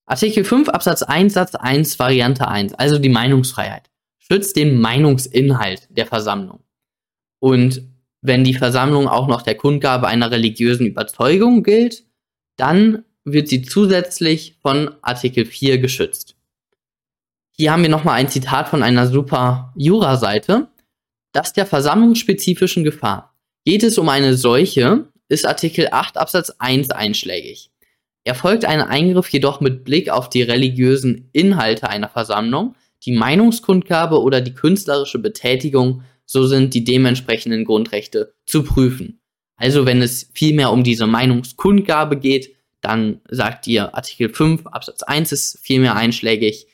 Artikel 0.10 0.46
5 0.46 0.70
Absatz 0.70 1.04
1 1.04 1.34
Satz 1.34 1.54
1 1.54 2.00
Variante 2.00 2.48
1, 2.48 2.74
also 2.76 2.98
die 2.98 3.10
Meinungsfreiheit, 3.10 3.90
schützt 4.18 4.56
den 4.56 4.80
Meinungsinhalt 4.80 5.90
der 5.90 6.06
Versammlung. 6.06 6.64
Und 7.40 7.82
wenn 8.22 8.46
die 8.46 8.54
Versammlung 8.54 9.10
auch 9.10 9.28
noch 9.28 9.42
der 9.42 9.56
Kundgabe 9.56 10.08
einer 10.08 10.32
religiösen 10.32 10.88
Überzeugung 10.88 11.62
gilt, 11.62 12.06
dann 12.56 13.04
wird 13.26 13.50
sie 13.50 13.64
zusätzlich 13.64 14.58
von 14.62 14.96
Artikel 15.02 15.46
4 15.46 15.80
geschützt. 15.80 16.38
Hier 17.52 17.74
haben 17.74 17.84
wir 17.84 17.90
nochmal 17.90 18.16
ein 18.16 18.30
Zitat 18.30 18.70
von 18.70 18.84
einer 18.84 19.08
super 19.08 19.74
Jura-Seite. 19.76 20.70
Das 21.34 21.52
der 21.52 21.66
versammlungsspezifischen 21.66 22.86
Gefahr. 22.86 23.36
Geht 23.66 23.84
es 23.84 23.98
um 23.98 24.08
eine 24.08 24.36
Seuche, 24.36 25.10
ist 25.28 25.46
Artikel 25.46 25.90
8 25.92 26.18
Absatz 26.18 26.52
1 26.60 26.92
einschlägig. 26.92 27.72
Erfolgt 28.28 28.66
ein 28.66 28.82
Eingriff 28.82 29.30
jedoch 29.30 29.62
mit 29.62 29.86
Blick 29.86 30.10
auf 30.10 30.30
die 30.30 30.42
religiösen 30.42 31.30
Inhalte 31.32 31.90
einer 31.90 32.10
Versammlung, 32.10 32.76
die 33.06 33.14
Meinungskundgabe 33.14 34.22
oder 34.22 34.42
die 34.42 34.54
künstlerische 34.54 35.20
Betätigung, 35.20 36.02
so 36.26 36.46
sind 36.46 36.74
die 36.74 36.84
dementsprechenden 36.84 37.64
Grundrechte 37.64 38.34
zu 38.46 38.64
prüfen. 38.64 39.22
Also 39.56 39.86
wenn 39.86 40.02
es 40.02 40.30
vielmehr 40.34 40.74
um 40.74 40.84
diese 40.84 41.08
Meinungskundgabe 41.08 42.18
geht, 42.18 42.54
dann 42.82 43.22
sagt 43.30 43.66
ihr 43.66 43.96
Artikel 43.96 44.28
5 44.28 44.68
Absatz 44.68 45.04
1 45.04 45.32
ist 45.32 45.60
vielmehr 45.62 45.96
einschlägig. 45.96 46.68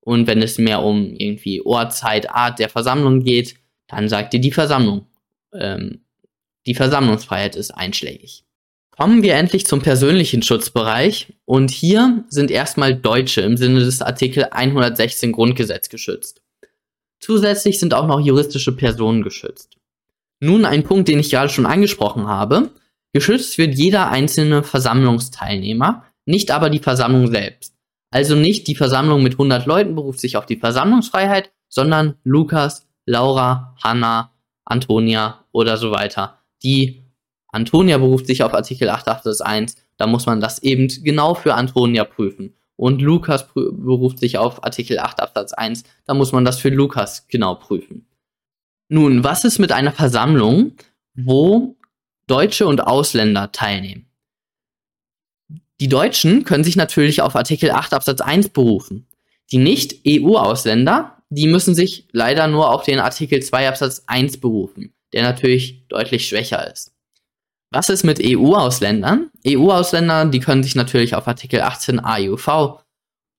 Und 0.00 0.26
wenn 0.26 0.42
es 0.42 0.58
mehr 0.58 0.82
um 0.82 1.14
irgendwie 1.14 1.62
Ort, 1.62 1.94
Zeit, 1.94 2.28
Art 2.28 2.58
der 2.58 2.68
Versammlung 2.68 3.24
geht, 3.24 3.54
dann 3.88 4.10
sagt 4.10 4.34
ihr 4.34 4.40
die 4.40 4.52
Versammlung. 4.52 5.06
Ähm, 5.54 6.02
die 6.66 6.74
Versammlungsfreiheit 6.74 7.56
ist 7.56 7.70
einschlägig. 7.70 8.44
Kommen 8.90 9.22
wir 9.22 9.34
endlich 9.34 9.66
zum 9.66 9.80
persönlichen 9.80 10.42
Schutzbereich. 10.42 11.32
Und 11.44 11.70
hier 11.70 12.24
sind 12.28 12.50
erstmal 12.50 12.94
Deutsche 12.94 13.40
im 13.40 13.56
Sinne 13.56 13.80
des 13.80 14.02
Artikel 14.02 14.44
116 14.50 15.32
Grundgesetz 15.32 15.88
geschützt. 15.88 16.42
Zusätzlich 17.20 17.78
sind 17.78 17.94
auch 17.94 18.06
noch 18.06 18.20
juristische 18.20 18.72
Personen 18.72 19.22
geschützt. 19.22 19.76
Nun 20.40 20.64
ein 20.64 20.84
Punkt, 20.84 21.08
den 21.08 21.18
ich 21.18 21.30
gerade 21.30 21.52
schon 21.52 21.66
angesprochen 21.66 22.26
habe. 22.26 22.70
Geschützt 23.12 23.58
wird 23.58 23.74
jeder 23.74 24.10
einzelne 24.10 24.62
Versammlungsteilnehmer, 24.62 26.04
nicht 26.24 26.50
aber 26.50 26.70
die 26.70 26.78
Versammlung 26.78 27.30
selbst. 27.30 27.74
Also 28.10 28.34
nicht 28.34 28.66
die 28.66 28.74
Versammlung 28.74 29.22
mit 29.22 29.34
100 29.34 29.66
Leuten 29.66 29.94
beruft 29.94 30.20
sich 30.20 30.36
auf 30.36 30.46
die 30.46 30.56
Versammlungsfreiheit, 30.56 31.52
sondern 31.68 32.16
Lukas, 32.24 32.88
Laura, 33.06 33.76
Hanna, 33.82 34.32
Antonia 34.64 35.44
oder 35.52 35.76
so 35.76 35.90
weiter. 35.90 36.38
Die 36.62 36.99
Antonia 37.52 37.98
beruft 37.98 38.26
sich 38.26 38.42
auf 38.42 38.54
Artikel 38.54 38.88
8 38.88 39.08
Absatz 39.08 39.40
1, 39.40 39.76
da 39.96 40.06
muss 40.06 40.26
man 40.26 40.40
das 40.40 40.62
eben 40.62 40.88
genau 41.02 41.34
für 41.34 41.54
Antonia 41.54 42.04
prüfen. 42.04 42.54
Und 42.76 43.02
Lukas 43.02 43.46
beruft 43.52 44.18
sich 44.18 44.38
auf 44.38 44.64
Artikel 44.64 44.98
8 44.98 45.20
Absatz 45.20 45.52
1, 45.52 45.84
da 46.06 46.14
muss 46.14 46.32
man 46.32 46.44
das 46.44 46.58
für 46.58 46.70
Lukas 46.70 47.26
genau 47.28 47.56
prüfen. 47.56 48.06
Nun, 48.88 49.22
was 49.22 49.44
ist 49.44 49.58
mit 49.58 49.72
einer 49.72 49.92
Versammlung, 49.92 50.72
wo 51.14 51.76
Deutsche 52.26 52.66
und 52.66 52.80
Ausländer 52.80 53.52
teilnehmen? 53.52 54.06
Die 55.80 55.88
Deutschen 55.88 56.44
können 56.44 56.64
sich 56.64 56.76
natürlich 56.76 57.22
auf 57.22 57.36
Artikel 57.36 57.70
8 57.70 57.94
Absatz 57.94 58.20
1 58.20 58.50
berufen. 58.50 59.06
Die 59.50 59.58
Nicht-EU-Ausländer, 59.58 61.22
die 61.30 61.46
müssen 61.46 61.74
sich 61.74 62.06
leider 62.12 62.48
nur 62.48 62.72
auf 62.72 62.84
den 62.84 62.98
Artikel 62.98 63.42
2 63.42 63.68
Absatz 63.68 64.04
1 64.06 64.40
berufen, 64.40 64.92
der 65.12 65.22
natürlich 65.22 65.86
deutlich 65.88 66.28
schwächer 66.28 66.70
ist. 66.70 66.92
Was 67.72 67.88
ist 67.88 68.04
mit 68.04 68.20
EU-Ausländern? 68.22 69.30
EU-Ausländer, 69.46 70.26
die 70.26 70.40
können 70.40 70.62
sich 70.62 70.74
natürlich 70.74 71.14
auf 71.14 71.28
Artikel 71.28 71.60
18 71.60 72.00
AUV 72.00 72.80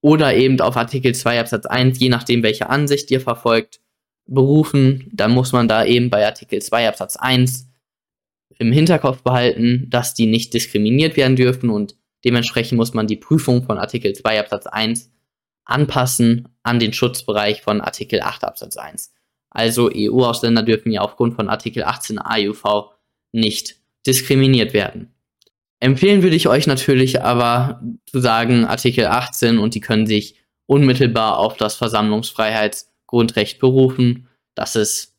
oder 0.02 0.34
eben 0.34 0.60
auf 0.62 0.78
Artikel 0.78 1.14
2 1.14 1.40
Absatz 1.40 1.66
1, 1.66 2.00
je 2.00 2.10
nachdem 2.10 2.42
welche 2.44 2.70
Ansicht 2.70 3.12
ihr 3.12 3.22
verfolgt, 3.22 3.82
berufen. 4.26 5.10
Dann 5.12 5.32
muss 5.32 5.52
man 5.52 5.68
da 5.68 5.86
eben 5.86 6.10
bei 6.10 6.26
Artikel 6.26 6.62
2 6.62 6.88
Absatz 6.88 7.18
1 7.18 7.68
im 8.58 8.72
Hinterkopf 8.72 9.22
behalten, 9.22 9.88
dass 9.90 10.14
die 10.14 10.28
nicht 10.28 10.54
diskriminiert 10.54 11.18
werden 11.18 11.36
dürfen 11.36 11.70
und 11.70 11.96
Dementsprechend 12.24 12.78
muss 12.78 12.94
man 12.94 13.08
die 13.08 13.18
Prüfung 13.18 13.64
von 13.64 13.78
Artikel 13.78 14.14
2 14.14 14.40
Absatz 14.40 14.68
1 14.68 15.12
anpassen 15.66 16.48
an 16.64 16.80
den 16.80 16.94
Schutzbereich 16.94 17.62
von 17.62 17.82
Artikel 17.82 18.22
8 18.22 18.44
Absatz 18.44 18.78
1. 18.78 19.14
Also 19.50 19.90
EU-Ausländer 19.94 20.64
dürfen 20.64 20.92
ja 20.92 21.02
aufgrund 21.02 21.36
von 21.36 21.50
Artikel 21.50 21.84
18 21.84 22.20
AUV 22.20 22.92
nicht 23.32 23.81
diskriminiert 24.06 24.74
werden. 24.74 25.14
Empfehlen 25.80 26.22
würde 26.22 26.36
ich 26.36 26.48
euch 26.48 26.68
natürlich 26.68 27.22
aber 27.24 27.82
zu 28.06 28.20
sagen, 28.20 28.66
Artikel 28.66 29.08
18 29.08 29.58
und 29.58 29.74
die 29.74 29.80
können 29.80 30.06
sich 30.06 30.36
unmittelbar 30.68 31.38
auf 31.38 31.58
das 31.58 31.76
Versammlungsfreiheitsgrundrecht 31.76 33.60
berufen. 33.60 34.28
Das 34.56 34.76
ist 34.76 35.18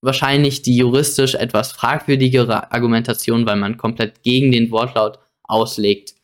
wahrscheinlich 0.00 0.62
die 0.62 0.76
juristisch 0.76 1.34
etwas 1.34 1.72
fragwürdigere 1.72 2.72
Argumentation, 2.72 3.46
weil 3.46 3.56
man 3.56 3.76
komplett 3.76 4.22
gegen 4.22 4.52
den 4.52 4.70
Wortlaut 4.70 5.18
auslegt. 5.44 6.14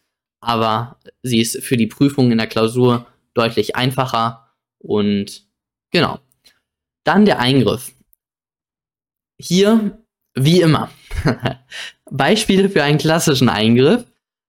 Aber 0.41 0.99
sie 1.23 1.41
ist 1.41 1.63
für 1.63 1.77
die 1.77 1.87
Prüfung 1.87 2.31
in 2.31 2.39
der 2.39 2.47
Klausur 2.47 3.07
deutlich 3.33 3.77
einfacher 3.77 4.51
und 4.79 5.47
genau. 5.91 6.21
Dann 7.05 7.25
der 7.25 7.39
Eingriff. 7.39 7.93
Hier, 9.41 10.04
wie 10.35 10.61
immer, 10.61 10.91
Beispiele 12.11 12.69
für 12.69 12.83
einen 12.83 12.99
klassischen 12.99 13.49
Eingriff 13.49 14.05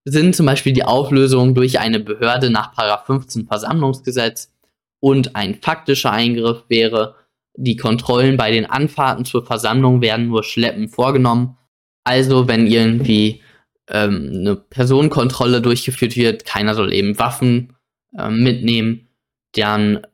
sind 0.06 0.36
zum 0.36 0.46
Beispiel 0.46 0.74
die 0.74 0.84
Auflösung 0.84 1.56
durch 1.56 1.80
eine 1.80 2.00
Behörde 2.00 2.50
nach 2.50 2.74
15 3.06 3.48
Versammlungsgesetz 3.48 4.52
und 5.00 5.36
ein 5.36 5.56
faktischer 5.62 6.12
Eingriff 6.12 6.64
wäre, 6.68 7.16
die 7.58 7.76
Kontrollen 7.76 8.38
bei 8.38 8.52
den 8.52 8.66
Anfahrten 8.66 9.26
zur 9.26 9.46
Versammlung 9.46 10.02
werden 10.02 10.28
nur 10.28 10.44
schleppend 10.44 10.92
vorgenommen. 10.92 11.58
Also 12.04 12.48
wenn 12.48 12.68
irgendwie 12.68 13.42
ähm, 13.90 14.32
eine 14.34 14.56
Personenkontrolle 14.56 15.62
durchgeführt 15.62 16.16
wird, 16.16 16.46
keiner 16.46 16.76
soll 16.76 16.94
eben 16.94 17.18
Waffen 17.18 17.76
ähm, 18.18 18.44
mitnehmen, 18.44 19.08
dann 19.54 20.06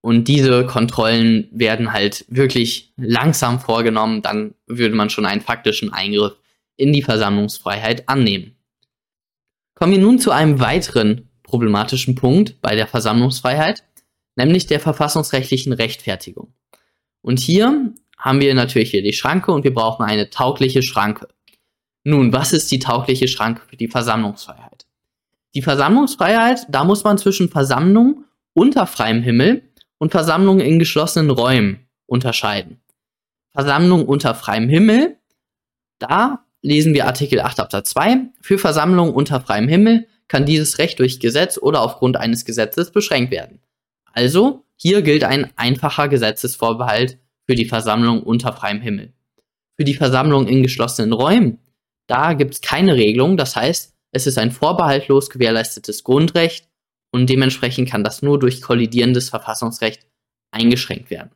und 0.00 0.28
diese 0.28 0.64
Kontrollen 0.66 1.48
werden 1.50 1.92
halt 1.92 2.24
wirklich 2.28 2.92
langsam 2.96 3.60
vorgenommen, 3.60 4.22
dann 4.22 4.54
würde 4.66 4.94
man 4.94 5.10
schon 5.10 5.26
einen 5.26 5.40
faktischen 5.40 5.92
Eingriff 5.92 6.36
in 6.76 6.92
die 6.92 7.02
Versammlungsfreiheit 7.02 8.08
annehmen. 8.08 8.56
Kommen 9.74 9.92
wir 9.92 9.98
nun 9.98 10.18
zu 10.18 10.30
einem 10.30 10.60
weiteren 10.60 11.28
problematischen 11.42 12.14
Punkt 12.14 12.60
bei 12.60 12.76
der 12.76 12.86
Versammlungsfreiheit, 12.86 13.82
nämlich 14.36 14.66
der 14.66 14.80
verfassungsrechtlichen 14.80 15.72
Rechtfertigung. 15.72 16.52
Und 17.22 17.40
hier 17.40 17.92
haben 18.16 18.40
wir 18.40 18.54
natürlich 18.54 18.90
hier 18.90 19.02
die 19.02 19.12
Schranke 19.12 19.52
und 19.52 19.64
wir 19.64 19.74
brauchen 19.74 20.04
eine 20.04 20.30
taugliche 20.30 20.82
Schranke. 20.82 21.28
Nun, 22.04 22.32
was 22.32 22.52
ist 22.52 22.70
die 22.70 22.78
taugliche 22.78 23.28
Schranke 23.28 23.62
für 23.68 23.76
die 23.76 23.88
Versammlungsfreiheit? 23.88 24.86
Die 25.54 25.62
Versammlungsfreiheit, 25.62 26.66
da 26.68 26.84
muss 26.84 27.04
man 27.04 27.18
zwischen 27.18 27.48
Versammlung 27.48 28.24
unter 28.52 28.86
freiem 28.86 29.22
Himmel 29.22 29.67
und 29.98 30.10
Versammlung 30.10 30.60
in 30.60 30.78
geschlossenen 30.78 31.30
Räumen 31.30 31.88
unterscheiden. 32.06 32.80
Versammlung 33.52 34.06
unter 34.06 34.34
freiem 34.34 34.68
Himmel, 34.68 35.16
da 35.98 36.44
lesen 36.62 36.94
wir 36.94 37.06
Artikel 37.06 37.40
8 37.40 37.60
Absatz 37.60 37.90
2. 37.90 38.30
Für 38.40 38.58
Versammlung 38.58 39.12
unter 39.12 39.40
freiem 39.40 39.68
Himmel 39.68 40.06
kann 40.28 40.46
dieses 40.46 40.78
Recht 40.78 40.98
durch 40.98 41.20
Gesetz 41.20 41.58
oder 41.58 41.82
aufgrund 41.82 42.16
eines 42.16 42.44
Gesetzes 42.44 42.90
beschränkt 42.90 43.30
werden. 43.30 43.60
Also, 44.12 44.64
hier 44.76 45.02
gilt 45.02 45.24
ein 45.24 45.50
einfacher 45.56 46.08
Gesetzesvorbehalt 46.08 47.18
für 47.44 47.54
die 47.54 47.64
Versammlung 47.64 48.22
unter 48.22 48.52
freiem 48.52 48.80
Himmel. 48.80 49.12
Für 49.76 49.84
die 49.84 49.94
Versammlung 49.94 50.46
in 50.46 50.62
geschlossenen 50.62 51.12
Räumen 51.12 51.58
da 52.08 52.32
gibt 52.32 52.54
es 52.54 52.60
keine 52.60 52.96
Regelung. 52.96 53.36
Das 53.36 53.54
heißt, 53.54 53.94
es 54.10 54.26
ist 54.26 54.38
ein 54.38 54.50
vorbehaltlos 54.50 55.30
gewährleistetes 55.30 56.02
Grundrecht 56.02 56.67
und 57.10 57.28
dementsprechend 57.28 57.88
kann 57.88 58.04
das 58.04 58.22
nur 58.22 58.38
durch 58.38 58.60
kollidierendes 58.60 59.30
Verfassungsrecht 59.30 60.06
eingeschränkt 60.50 61.10
werden. 61.10 61.30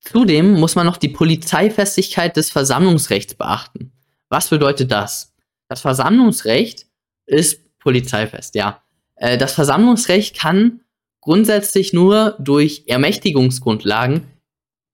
Zudem 0.00 0.52
muss 0.52 0.74
man 0.74 0.86
noch 0.86 0.98
die 0.98 1.08
Polizeifestigkeit 1.08 2.36
des 2.36 2.50
Versammlungsrechts 2.50 3.34
beachten. 3.34 3.92
Was 4.28 4.50
bedeutet 4.50 4.90
das? 4.90 5.34
Das 5.68 5.80
Versammlungsrecht 5.80 6.86
ist 7.26 7.78
polizeifest, 7.78 8.54
ja. 8.54 8.82
Äh, 9.16 9.38
das 9.38 9.54
Versammlungsrecht 9.54 10.36
kann 10.36 10.80
grundsätzlich 11.20 11.92
nur 11.92 12.36
durch 12.38 12.84
Ermächtigungsgrundlagen 12.86 14.26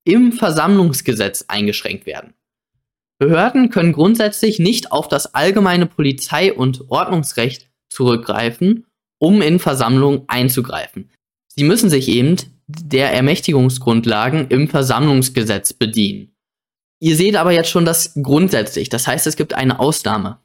im 0.05 0.33
Versammlungsgesetz 0.33 1.45
eingeschränkt 1.49 2.07
werden. 2.07 2.35
Behörden 3.19 3.69
können 3.71 3.93
grundsätzlich 3.93 4.59
nicht 4.59 4.93
auf 4.93 5.09
das 5.09 5.35
allgemeine 5.35 5.87
Polizei- 5.87 6.55
und 6.55 6.91
Ordnungsrecht 6.91 7.69
zurückgreifen, 7.89 8.87
um 9.21 9.43
in 9.43 9.59
Versammlungen 9.59 10.23
einzugreifen. 10.27 11.11
Sie 11.55 11.65
müssen 11.65 11.91
sich 11.91 12.09
eben 12.09 12.37
der 12.67 13.13
Ermächtigungsgrundlagen 13.13 14.49
im 14.49 14.69
Versammlungsgesetz 14.69 15.73
bedienen. 15.73 16.33
Ihr 17.01 17.17
seht 17.17 17.37
aber 17.37 17.53
jetzt 17.53 17.71
schon 17.71 17.85
das 17.85 18.15
grundsätzlich, 18.23 18.89
das 18.89 19.07
heißt, 19.07 19.27
es 19.27 19.37
gibt 19.37 19.55
eine 19.55 19.81
Ausnahme. 19.81 20.39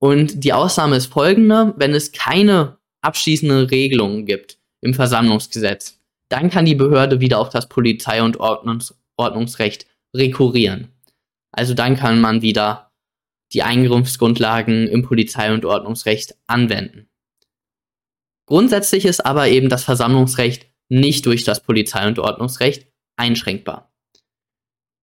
Und 0.00 0.42
die 0.44 0.52
Ausnahme 0.52 0.96
ist 0.96 1.06
folgende, 1.06 1.74
wenn 1.76 1.94
es 1.94 2.12
keine 2.12 2.76
abschließende 3.02 3.70
Regelung 3.70 4.26
gibt 4.26 4.58
im 4.80 4.94
Versammlungsgesetz, 4.94 6.00
dann 6.28 6.50
kann 6.50 6.64
die 6.64 6.74
Behörde 6.74 7.20
wieder 7.20 7.38
auf 7.38 7.50
das 7.50 7.68
Polizei- 7.68 8.22
und 8.22 8.38
Ordnungs 8.40 8.94
Ordnungsrecht 9.16 9.86
rekurrieren. 10.16 10.88
Also 11.52 11.74
dann 11.74 11.96
kann 11.96 12.20
man 12.20 12.42
wieder 12.42 12.90
die 13.52 13.62
Eingriffsgrundlagen 13.62 14.88
im 14.88 15.02
Polizei- 15.02 15.52
und 15.52 15.64
Ordnungsrecht 15.64 16.34
anwenden. 16.46 17.08
Grundsätzlich 18.52 19.06
ist 19.06 19.24
aber 19.24 19.48
eben 19.48 19.70
das 19.70 19.82
Versammlungsrecht 19.82 20.66
nicht 20.90 21.24
durch 21.24 21.42
das 21.44 21.62
Polizei- 21.62 22.06
und 22.06 22.18
Ordnungsrecht 22.18 22.86
einschränkbar. 23.16 23.90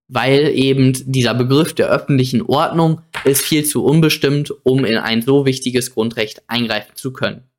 Weil 0.08 0.50
eben 0.50 0.94
dieser 1.12 1.34
Begriff 1.34 1.74
der 1.74 1.88
öffentlichen 1.88 2.44
Ordnung 2.44 3.02
ist 3.24 3.42
viel 3.42 3.66
zu 3.66 3.84
unbestimmt, 3.84 4.54
um 4.64 4.86
in 4.86 4.98
ein 4.98 5.24
so 5.24 5.48
wichtiges 5.48 5.96
Grundrecht 5.96 6.44
eingreifen 6.46 6.96
zu 6.96 7.12
können. 7.12 7.50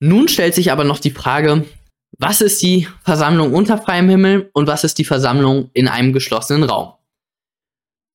Nun 0.00 0.26
stellt 0.26 0.56
sich 0.56 0.72
aber 0.72 0.82
noch 0.82 0.98
die 0.98 1.12
Frage, 1.12 1.64
was 2.18 2.40
ist 2.40 2.60
die 2.60 2.88
Versammlung 3.04 3.54
unter 3.54 3.78
freiem 3.78 4.08
Himmel 4.08 4.50
und 4.54 4.66
was 4.66 4.82
ist 4.82 4.98
die 4.98 5.04
Versammlung 5.04 5.70
in 5.72 5.86
einem 5.86 6.12
geschlossenen 6.12 6.64
Raum? 6.64 6.94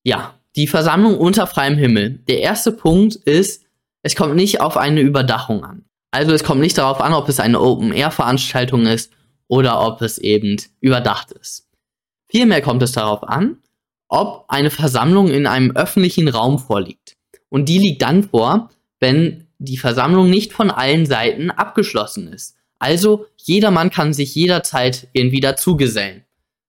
Ja, 0.03 0.38
die 0.58 0.68
Versammlung 0.68 1.18
unter 1.18 1.48
freiem 1.48 1.77
Himmel. 1.77 2.20
Der 2.27 2.42
erste 2.42 2.74
Punkt 2.74 3.15
ist, 3.15 3.63
es 4.01 4.13
kommt 4.13 4.36
nicht 4.36 4.60
auf 4.60 4.75
eine 4.75 5.00
Überdachung 5.00 5.63
an. 5.63 5.86
Also 6.13 6.32
es 6.32 6.43
kommt 6.43 6.62
nicht 6.62 6.77
darauf 6.77 7.01
an, 7.01 7.15
ob 7.15 7.27
es 7.27 7.39
eine 7.39 7.60
Open-Air-Veranstaltung 7.60 8.86
ist 8.86 9.12
oder 9.48 9.82
ob 9.82 10.03
es 10.03 10.20
eben 10.20 10.58
überdacht 10.79 11.32
ist. 11.32 11.67
Vielmehr 12.27 12.62
kommt 12.62 12.84
es 12.84 12.91
darauf 12.91 13.24
an, 13.24 13.58
ob 14.10 14.46
eine 14.48 14.70
Versammlung 14.70 15.32
in 15.32 15.48
einem 15.48 15.72
öffentlichen 15.72 16.27
Raum 16.27 16.60
vorliegt. 16.60 17.15
Und 17.50 17.67
die 17.67 17.79
liegt 17.79 18.03
dann 18.03 18.25
vor, 18.25 18.70
wenn 19.00 19.48
die 19.58 19.77
Versammlung 19.77 20.29
nicht 20.29 20.53
von 20.53 20.70
allen 20.70 21.08
Seiten 21.08 21.50
abgeschlossen 21.50 22.32
ist. 22.32 22.58
Also 22.77 23.25
jedermann 23.38 23.89
kann 23.89 24.13
sich 24.13 24.36
jederzeit 24.36 25.08
irgendwie 25.13 25.39
dazugesellen. 25.39 26.25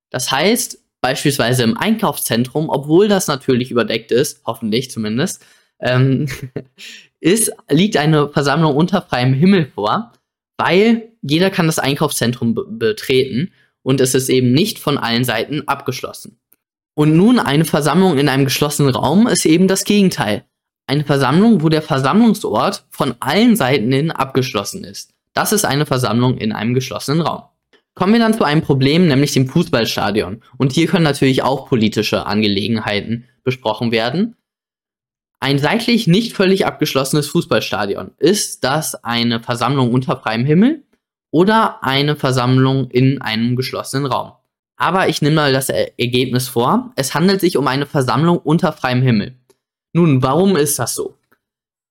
Das 0.09 0.31
heißt, 0.31 0.79
beispielsweise 1.03 1.65
im 1.65 1.77
Einkaufszentrum, 1.77 2.71
obwohl 2.71 3.09
das 3.09 3.27
natürlich 3.27 3.71
überdeckt 3.71 4.11
ist, 4.11 4.41
hoffentlich 4.47 4.91
zumindest, 4.91 5.45
ähm, 5.81 6.29
ist, 7.25 7.51
liegt 7.71 7.97
eine 7.97 8.29
Versammlung 8.29 8.77
unter 8.77 9.01
freiem 9.01 9.33
Himmel 9.33 9.67
vor, 9.75 10.13
weil 10.59 11.09
jeder 11.23 11.49
kann 11.49 11.67
das 11.67 11.79
Einkaufszentrum 11.79 12.55
betreten 12.79 13.51
und 13.83 14.03
es 14.03 14.15
ist 14.15 14.29
eben 14.29 14.53
nicht 14.53 14.79
von 14.79 14.99
allen 14.99 15.25
Seiten 15.25 15.67
abgeschlossen. 15.67 16.39
Und 16.95 17.17
nun 17.17 17.39
eine 17.39 17.65
Versammlung 17.65 18.19
in 18.19 18.29
einem 18.29 18.45
geschlossenen 18.45 18.95
Raum 18.95 19.27
ist 19.27 19.47
eben 19.47 19.69
das 19.69 19.85
Gegenteil. 19.85 20.45
Eine 20.87 21.05
Versammlung, 21.05 21.63
wo 21.63 21.71
der 21.71 21.81
Versammlungsort 21.81 22.85
von 22.91 23.15
allen 23.21 23.57
Seiten 23.57 23.91
hin 23.91 24.11
abgeschlossen 24.11 24.85
ist. 24.85 25.15
Das 25.33 25.53
ist 25.53 25.65
eine 25.65 25.87
Versammlung 25.87 26.37
in 26.37 26.53
einem 26.53 26.75
geschlossenen 26.75 27.23
Raum. 27.23 27.45
Kommen 27.95 28.13
wir 28.13 28.21
dann 28.21 28.35
zu 28.35 28.45
einem 28.45 28.61
Problem, 28.61 29.09
nämlich 29.09 29.33
dem 29.33 29.49
Fußballstadion. 29.49 30.43
Und 30.59 30.73
hier 30.73 30.89
können 30.89 31.05
natürlich 31.05 31.43
auch 31.43 31.69
politische 31.69 32.27
Angelegenheiten 32.27 33.25
besprochen 33.45 33.93
werden. 33.93 34.37
Ein 35.41 35.59
seitlich 35.59 36.07
nicht 36.07 36.35
völlig 36.35 36.67
abgeschlossenes 36.67 37.27
Fußballstadion. 37.29 38.13
Ist 38.19 38.65
das 38.65 38.95
eine 39.05 39.41
Versammlung 39.41 39.93
unter 39.93 40.17
freiem 40.17 40.45
Himmel 40.45 40.85
oder 41.31 41.85
eine 41.85 42.17
Versammlung 42.17 42.91
in 42.91 43.21
einem 43.21 43.57
geschlossenen 43.57 44.07
Raum? 44.07 44.33
Aber 44.77 45.09
ich 45.09 45.23
nehme 45.23 45.37
mal 45.37 45.53
das 45.53 45.69
Ergebnis 45.69 46.49
vor. 46.49 46.93
Es 46.97 47.15
handelt 47.15 47.41
sich 47.41 47.57
um 47.57 47.67
eine 47.69 47.87
Versammlung 47.87 48.39
unter 48.39 48.73
freiem 48.73 49.03
Himmel. 49.03 49.37
Nun, 49.93 50.23
warum 50.23 50.57
ist 50.57 50.79
das 50.79 50.95
so? 50.95 51.17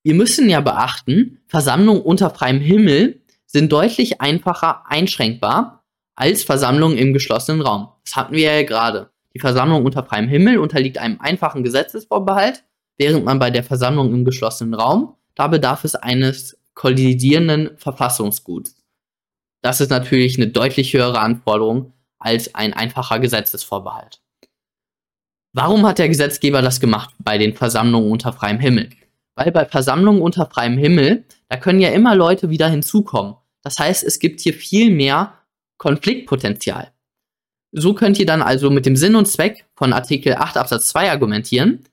Wir 0.03 0.15
müssen 0.15 0.49
ja 0.49 0.59
beachten, 0.59 1.39
Versammlungen 1.47 2.01
unter 2.01 2.29
freiem 2.29 2.59
Himmel 2.59 3.21
sind 3.45 3.71
deutlich 3.71 4.19
einfacher 4.19 4.83
einschränkbar 4.89 5.85
als 6.15 6.43
Versammlungen 6.43 6.97
im 6.97 7.13
geschlossenen 7.13 7.61
Raum. 7.61 7.89
Das 8.03 8.15
hatten 8.15 8.33
wir 8.35 8.53
ja 8.53 8.63
gerade. 8.63 9.11
Die 9.33 9.39
Versammlung 9.39 9.85
unter 9.85 10.03
freiem 10.03 10.27
Himmel 10.27 10.57
unterliegt 10.57 10.97
einem 10.97 11.21
einfachen 11.21 11.63
Gesetzesvorbehalt, 11.63 12.65
während 12.97 13.25
man 13.25 13.39
bei 13.39 13.51
der 13.51 13.63
Versammlung 13.63 14.13
im 14.13 14.25
geschlossenen 14.25 14.73
Raum, 14.73 15.15
da 15.35 15.47
bedarf 15.47 15.83
es 15.83 15.95
eines 15.95 16.57
kollidierenden 16.73 17.77
Verfassungsguts. 17.77 18.75
Das 19.61 19.81
ist 19.81 19.89
natürlich 19.89 20.37
eine 20.37 20.47
deutlich 20.47 20.93
höhere 20.93 21.19
Anforderung 21.19 21.93
als 22.19 22.53
ein 22.55 22.73
einfacher 22.73 23.19
Gesetzesvorbehalt. 23.19 24.21
Warum 25.53 25.85
hat 25.85 25.99
der 25.99 26.09
Gesetzgeber 26.09 26.61
das 26.61 26.79
gemacht 26.79 27.13
bei 27.19 27.37
den 27.37 27.53
Versammlungen 27.53 28.11
unter 28.11 28.33
freiem 28.33 28.59
Himmel? 28.59 28.89
Weil 29.35 29.51
bei 29.51 29.65
Versammlungen 29.65 30.21
unter 30.21 30.47
freiem 30.47 30.77
Himmel, 30.77 31.25
da 31.47 31.57
können 31.57 31.79
ja 31.79 31.89
immer 31.89 32.15
Leute 32.15 32.49
wieder 32.49 32.69
hinzukommen. 32.69 33.35
Das 33.61 33.77
heißt, 33.77 34.03
es 34.03 34.19
gibt 34.19 34.41
hier 34.41 34.53
viel 34.53 34.91
mehr 34.91 35.33
Konfliktpotenzial. 35.77 36.91
So 37.71 37.93
könnt 37.93 38.19
ihr 38.19 38.25
dann 38.25 38.41
also 38.41 38.69
mit 38.69 38.85
dem 38.85 38.95
Sinn 38.95 39.15
und 39.15 39.27
Zweck 39.27 39.65
von 39.75 39.93
Artikel 39.93 40.35
8 40.35 40.57
Absatz 40.57 40.89
2 40.89 41.11
argumentieren. 41.11 41.83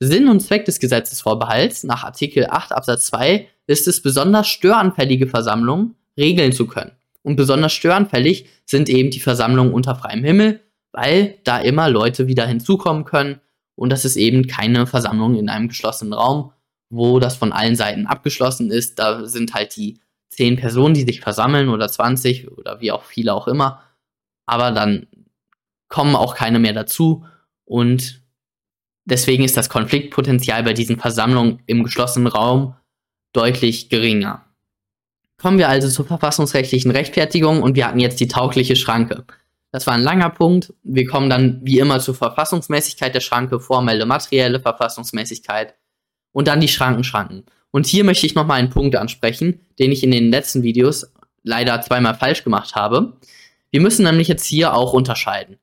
Sinn 0.00 0.28
und 0.28 0.40
Zweck 0.40 0.64
des 0.64 0.78
Gesetzesvorbehalts 0.78 1.84
nach 1.84 2.04
Artikel 2.04 2.46
8 2.48 2.72
Absatz 2.72 3.06
2 3.06 3.48
ist 3.66 3.88
es, 3.88 4.00
besonders 4.00 4.46
störanfällige 4.48 5.26
Versammlungen 5.26 5.96
regeln 6.16 6.52
zu 6.52 6.66
können. 6.66 6.92
Und 7.22 7.36
besonders 7.36 7.72
störanfällig 7.72 8.46
sind 8.64 8.88
eben 8.88 9.10
die 9.10 9.20
Versammlungen 9.20 9.72
unter 9.72 9.96
freiem 9.96 10.24
Himmel, 10.24 10.60
weil 10.92 11.38
da 11.44 11.58
immer 11.58 11.90
Leute 11.90 12.26
wieder 12.28 12.46
hinzukommen 12.46 13.04
können 13.04 13.40
und 13.78 13.90
das 13.90 14.04
ist 14.04 14.16
eben 14.16 14.48
keine 14.48 14.88
Versammlung 14.88 15.36
in 15.36 15.48
einem 15.48 15.68
geschlossenen 15.68 16.12
Raum, 16.12 16.52
wo 16.90 17.20
das 17.20 17.36
von 17.36 17.52
allen 17.52 17.76
Seiten 17.76 18.08
abgeschlossen 18.08 18.72
ist. 18.72 18.98
Da 18.98 19.24
sind 19.24 19.54
halt 19.54 19.76
die 19.76 20.00
zehn 20.30 20.56
Personen, 20.56 20.94
die 20.94 21.04
sich 21.04 21.20
versammeln 21.20 21.68
oder 21.68 21.88
20 21.88 22.50
oder 22.50 22.80
wie 22.80 22.90
auch 22.90 23.04
viele 23.04 23.32
auch 23.32 23.46
immer. 23.46 23.84
Aber 24.46 24.72
dann 24.72 25.06
kommen 25.88 26.16
auch 26.16 26.34
keine 26.34 26.58
mehr 26.58 26.72
dazu 26.72 27.24
und 27.66 28.20
deswegen 29.08 29.44
ist 29.44 29.56
das 29.56 29.68
Konfliktpotenzial 29.68 30.62
bei 30.62 30.72
diesen 30.72 30.98
Versammlungen 30.98 31.60
im 31.66 31.82
geschlossenen 31.82 32.28
Raum 32.28 32.74
deutlich 33.32 33.88
geringer. 33.88 34.44
Kommen 35.36 35.58
wir 35.58 35.68
also 35.68 35.88
zur 35.88 36.04
verfassungsrechtlichen 36.04 36.90
Rechtfertigung 36.90 37.62
und 37.62 37.76
wir 37.76 37.86
hatten 37.86 38.00
jetzt 38.00 38.20
die 38.20 38.28
taugliche 38.28 38.76
Schranke. 38.76 39.24
Das 39.70 39.86
war 39.86 39.94
ein 39.94 40.02
langer 40.02 40.30
Punkt. 40.30 40.72
Wir 40.82 41.06
kommen 41.06 41.30
dann 41.30 41.60
wie 41.62 41.78
immer 41.78 42.00
zur 42.00 42.14
Verfassungsmäßigkeit 42.14 43.14
der 43.14 43.20
Schranke, 43.20 43.60
formelle, 43.60 44.06
materielle 44.06 44.60
Verfassungsmäßigkeit 44.60 45.74
und 46.32 46.48
dann 46.48 46.60
die 46.60 46.68
Schrankenschranken. 46.68 47.44
Und 47.70 47.86
hier 47.86 48.02
möchte 48.04 48.26
ich 48.26 48.34
nochmal 48.34 48.58
einen 48.58 48.70
Punkt 48.70 48.96
ansprechen, 48.96 49.60
den 49.78 49.92
ich 49.92 50.02
in 50.02 50.10
den 50.10 50.30
letzten 50.30 50.62
Videos 50.62 51.12
leider 51.42 51.80
zweimal 51.82 52.14
falsch 52.14 52.44
gemacht 52.44 52.74
habe. 52.74 53.18
Wir 53.70 53.80
müssen 53.80 54.04
nämlich 54.04 54.28
jetzt 54.28 54.46
hier 54.46 54.74
auch 54.74 54.92
unterscheiden. 54.92 55.58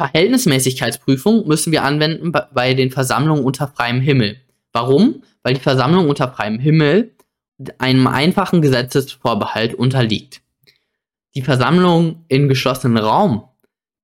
Verhältnismäßigkeitsprüfung 0.00 1.46
müssen 1.46 1.72
wir 1.72 1.84
anwenden 1.84 2.32
bei 2.32 2.72
den 2.72 2.90
Versammlungen 2.90 3.44
unter 3.44 3.68
freiem 3.68 4.00
Himmel. 4.00 4.40
Warum? 4.72 5.22
Weil 5.42 5.52
die 5.52 5.60
Versammlung 5.60 6.08
unter 6.08 6.32
freiem 6.32 6.58
Himmel 6.58 7.14
einem 7.76 8.06
einfachen 8.06 8.62
Gesetzesvorbehalt 8.62 9.74
unterliegt. 9.74 10.40
Die 11.34 11.42
Versammlung 11.42 12.24
in 12.28 12.48
geschlossenen 12.48 12.96
Raum, 12.96 13.44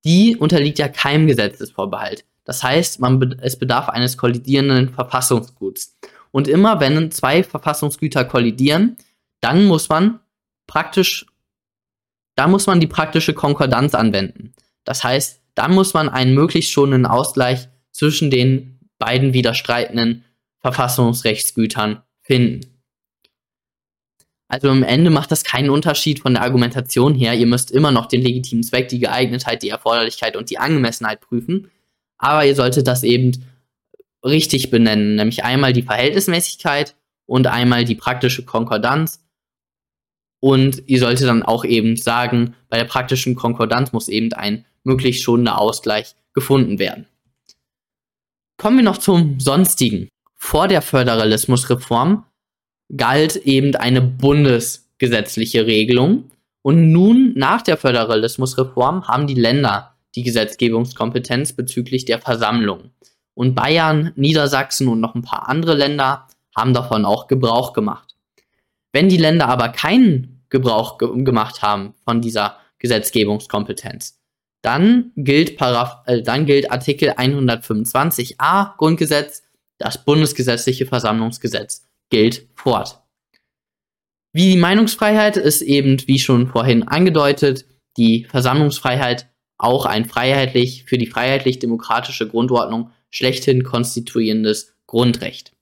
die 0.05 0.35
unterliegt 0.35 0.77
ja 0.77 0.87
keinem 0.87 1.25
Gesetzesvorbehalt. 1.25 2.25
Das 2.43 2.61
heißt, 2.61 2.99
man, 2.99 3.39
es 3.41 3.57
bedarf 3.57 3.89
eines 3.89 4.19
kollidierenden 4.19 4.89
Verfassungsguts. 4.89 5.97
Und 6.29 6.47
immer 6.47 6.79
wenn 6.79 7.09
zwei 7.09 7.41
Verfassungsgüter 7.41 8.23
kollidieren, 8.23 8.97
dann 9.41 9.65
muss 9.65 9.89
man 9.89 10.19
praktisch, 10.67 11.25
da 12.35 12.47
muss 12.47 12.67
man 12.67 12.79
die 12.79 12.85
praktische 12.85 13.33
Konkordanz 13.33 13.95
anwenden. 13.95 14.53
Das 14.83 15.03
heißt, 15.03 15.41
dann 15.57 15.73
muss 15.73 15.93
man 15.93 16.07
einen 16.07 16.35
möglichst 16.35 16.71
schonenden 16.71 17.07
Ausgleich 17.07 17.67
zwischen 17.91 18.29
den 18.29 18.79
beiden 18.99 19.33
widerstreitenden 19.33 20.23
Verfassungsrechtsgütern 20.59 22.03
finden. 22.21 22.61
Also 24.47 24.69
im 24.69 24.83
Ende 24.83 25.09
macht 25.09 25.31
das 25.31 25.43
keinen 25.43 25.69
Unterschied 25.69 26.19
von 26.19 26.35
der 26.35 26.43
Argumentation 26.43 27.15
her. 27.15 27.33
Ihr 27.33 27.47
müsst 27.47 27.71
immer 27.71 27.91
noch 27.91 28.05
den 28.05 28.21
legitimen 28.21 28.63
Zweck, 28.63 28.87
die 28.87 28.99
Geeignetheit, 28.99 29.63
die 29.63 29.69
Erforderlichkeit 29.69 30.37
und 30.37 30.49
die 30.51 30.59
Angemessenheit 30.59 31.21
prüfen. 31.21 31.71
Aber 32.17 32.45
ihr 32.45 32.55
solltet 32.55 32.87
das 32.87 33.03
eben 33.03 33.31
richtig 34.23 34.69
benennen, 34.69 35.15
nämlich 35.15 35.43
einmal 35.43 35.73
die 35.73 35.81
Verhältnismäßigkeit 35.81 36.95
und 37.25 37.47
einmal 37.47 37.83
die 37.83 37.95
praktische 37.95 38.45
Konkordanz 38.45 39.21
Und 40.39 40.83
ihr 40.85 40.99
solltet 40.99 41.27
dann 41.27 41.43
auch 41.43 41.65
eben 41.65 41.95
sagen, 41.95 42.55
bei 42.69 42.77
der 42.77 42.85
praktischen 42.85 43.35
Konkordanz 43.35 43.91
muss 43.91 44.07
eben 44.07 44.31
ein 44.33 44.65
möglichst 44.87 45.21
schonender 45.21 45.59
Ausgleich 45.59 46.15
gefunden 46.33 46.79
werden. 46.79 47.05
Kommen 48.57 48.77
wir 48.77 48.83
noch 48.83 48.97
zum 48.97 49.39
Sonstigen. 49.39 50.09
Vor 50.35 50.67
der 50.67 50.81
Föderalismusreform 50.81 52.23
galt 52.95 53.35
eben 53.35 53.75
eine 53.75 54.01
bundesgesetzliche 54.01 55.67
Regelung. 55.67 56.31
Und 56.63 56.91
nun, 56.91 57.33
nach 57.35 57.61
der 57.61 57.77
Föderalismusreform, 57.77 59.07
haben 59.07 59.27
die 59.27 59.35
Länder 59.35 59.95
die 60.15 60.23
Gesetzgebungskompetenz 60.23 61.53
bezüglich 61.53 62.05
der 62.05 62.19
Versammlung. 62.19 62.91
Und 63.35 63.53
Bayern, 63.53 64.13
Niedersachsen 64.15 64.87
und 64.87 64.99
noch 64.99 65.13
ein 65.13 65.21
paar 65.21 65.47
andere 65.47 65.75
Länder 65.75 66.27
haben 66.55 66.73
davon 66.73 67.05
auch 67.05 67.27
Gebrauch 67.27 67.73
gemacht. 67.73 68.15
Wenn 68.91 69.09
die 69.09 69.17
Länder 69.17 69.47
aber 69.47 69.69
keinen 69.69 70.41
Gebrauch 70.49 70.97
ge 70.97 71.23
gemacht 71.23 71.61
haben 71.61 71.93
von 72.03 72.21
dieser 72.21 72.57
Gesetzgebungskompetenz, 72.79 74.16
dann 74.67 75.13
gilt, 75.15 75.55
Paraf 75.55 76.01
äh, 76.07 76.21
dann 76.21 76.45
gilt 76.45 76.69
Artikel 76.69 77.11
125a 77.11 78.75
Grundgesetz, 78.75 79.43
das 79.77 80.03
bundesgesetzliche 80.03 80.85
Versammlungsgesetz 80.85 81.87
gilt 82.09 82.49
fort. 82.53 83.01
Wie 84.33 84.51
die 84.51 84.57
Meinungsfreiheit 84.57 85.37
ist 85.37 85.61
eben, 85.61 86.05
wie 86.05 86.19
schon 86.19 86.47
vorhin 86.47 86.83
angedeutet, 86.83 87.65
die 87.95 88.25
Versammlungsfreiheit 88.25 89.29
auch 89.57 89.85
ein 89.85 90.03
freiheitlich, 90.03 90.83
für 90.83 90.97
die 90.97 91.07
freiheitlich-demokratische 91.07 92.27
Grundordnung 92.27 92.91
schlechthin 93.09 93.63
konstituierendes 93.63 94.75
Grundrecht. 94.85 95.53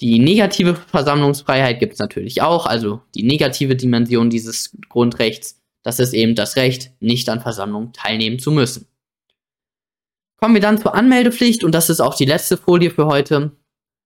Die 0.00 0.20
negative 0.20 0.76
Versammlungsfreiheit 0.76 1.80
gibt 1.80 1.94
es 1.94 1.98
natürlich 1.98 2.42
auch, 2.42 2.66
also 2.66 3.02
die 3.16 3.24
negative 3.24 3.74
Dimension 3.74 4.30
dieses 4.30 4.78
Grundrechts, 4.88 5.61
das 5.82 5.98
ist 5.98 6.14
eben 6.14 6.34
das 6.34 6.56
Recht, 6.56 6.92
nicht 7.00 7.28
an 7.28 7.40
Versammlungen 7.40 7.92
teilnehmen 7.92 8.38
zu 8.38 8.50
müssen. 8.50 8.86
Kommen 10.36 10.54
wir 10.54 10.60
dann 10.60 10.78
zur 10.78 10.94
Anmeldepflicht 10.94 11.64
und 11.64 11.72
das 11.72 11.90
ist 11.90 12.00
auch 12.00 12.14
die 12.14 12.24
letzte 12.24 12.56
Folie 12.56 12.90
für 12.90 13.06
heute. 13.06 13.52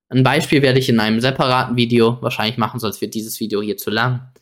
Ein 0.09 0.23
Beispiel 0.23 0.62
werde 0.62 0.79
ich 0.79 0.89
in 0.89 1.01
einem 1.01 1.21
separaten 1.21 1.77
Video 1.77 2.19
wahrscheinlich 2.21 2.59
machen, 2.59 2.79
sonst 2.79 3.01
wird 3.01 3.15
dieses 3.15 3.41
Video 3.41 3.62
hier 3.62 3.77
zu 3.77 3.91
lang. 3.91 4.33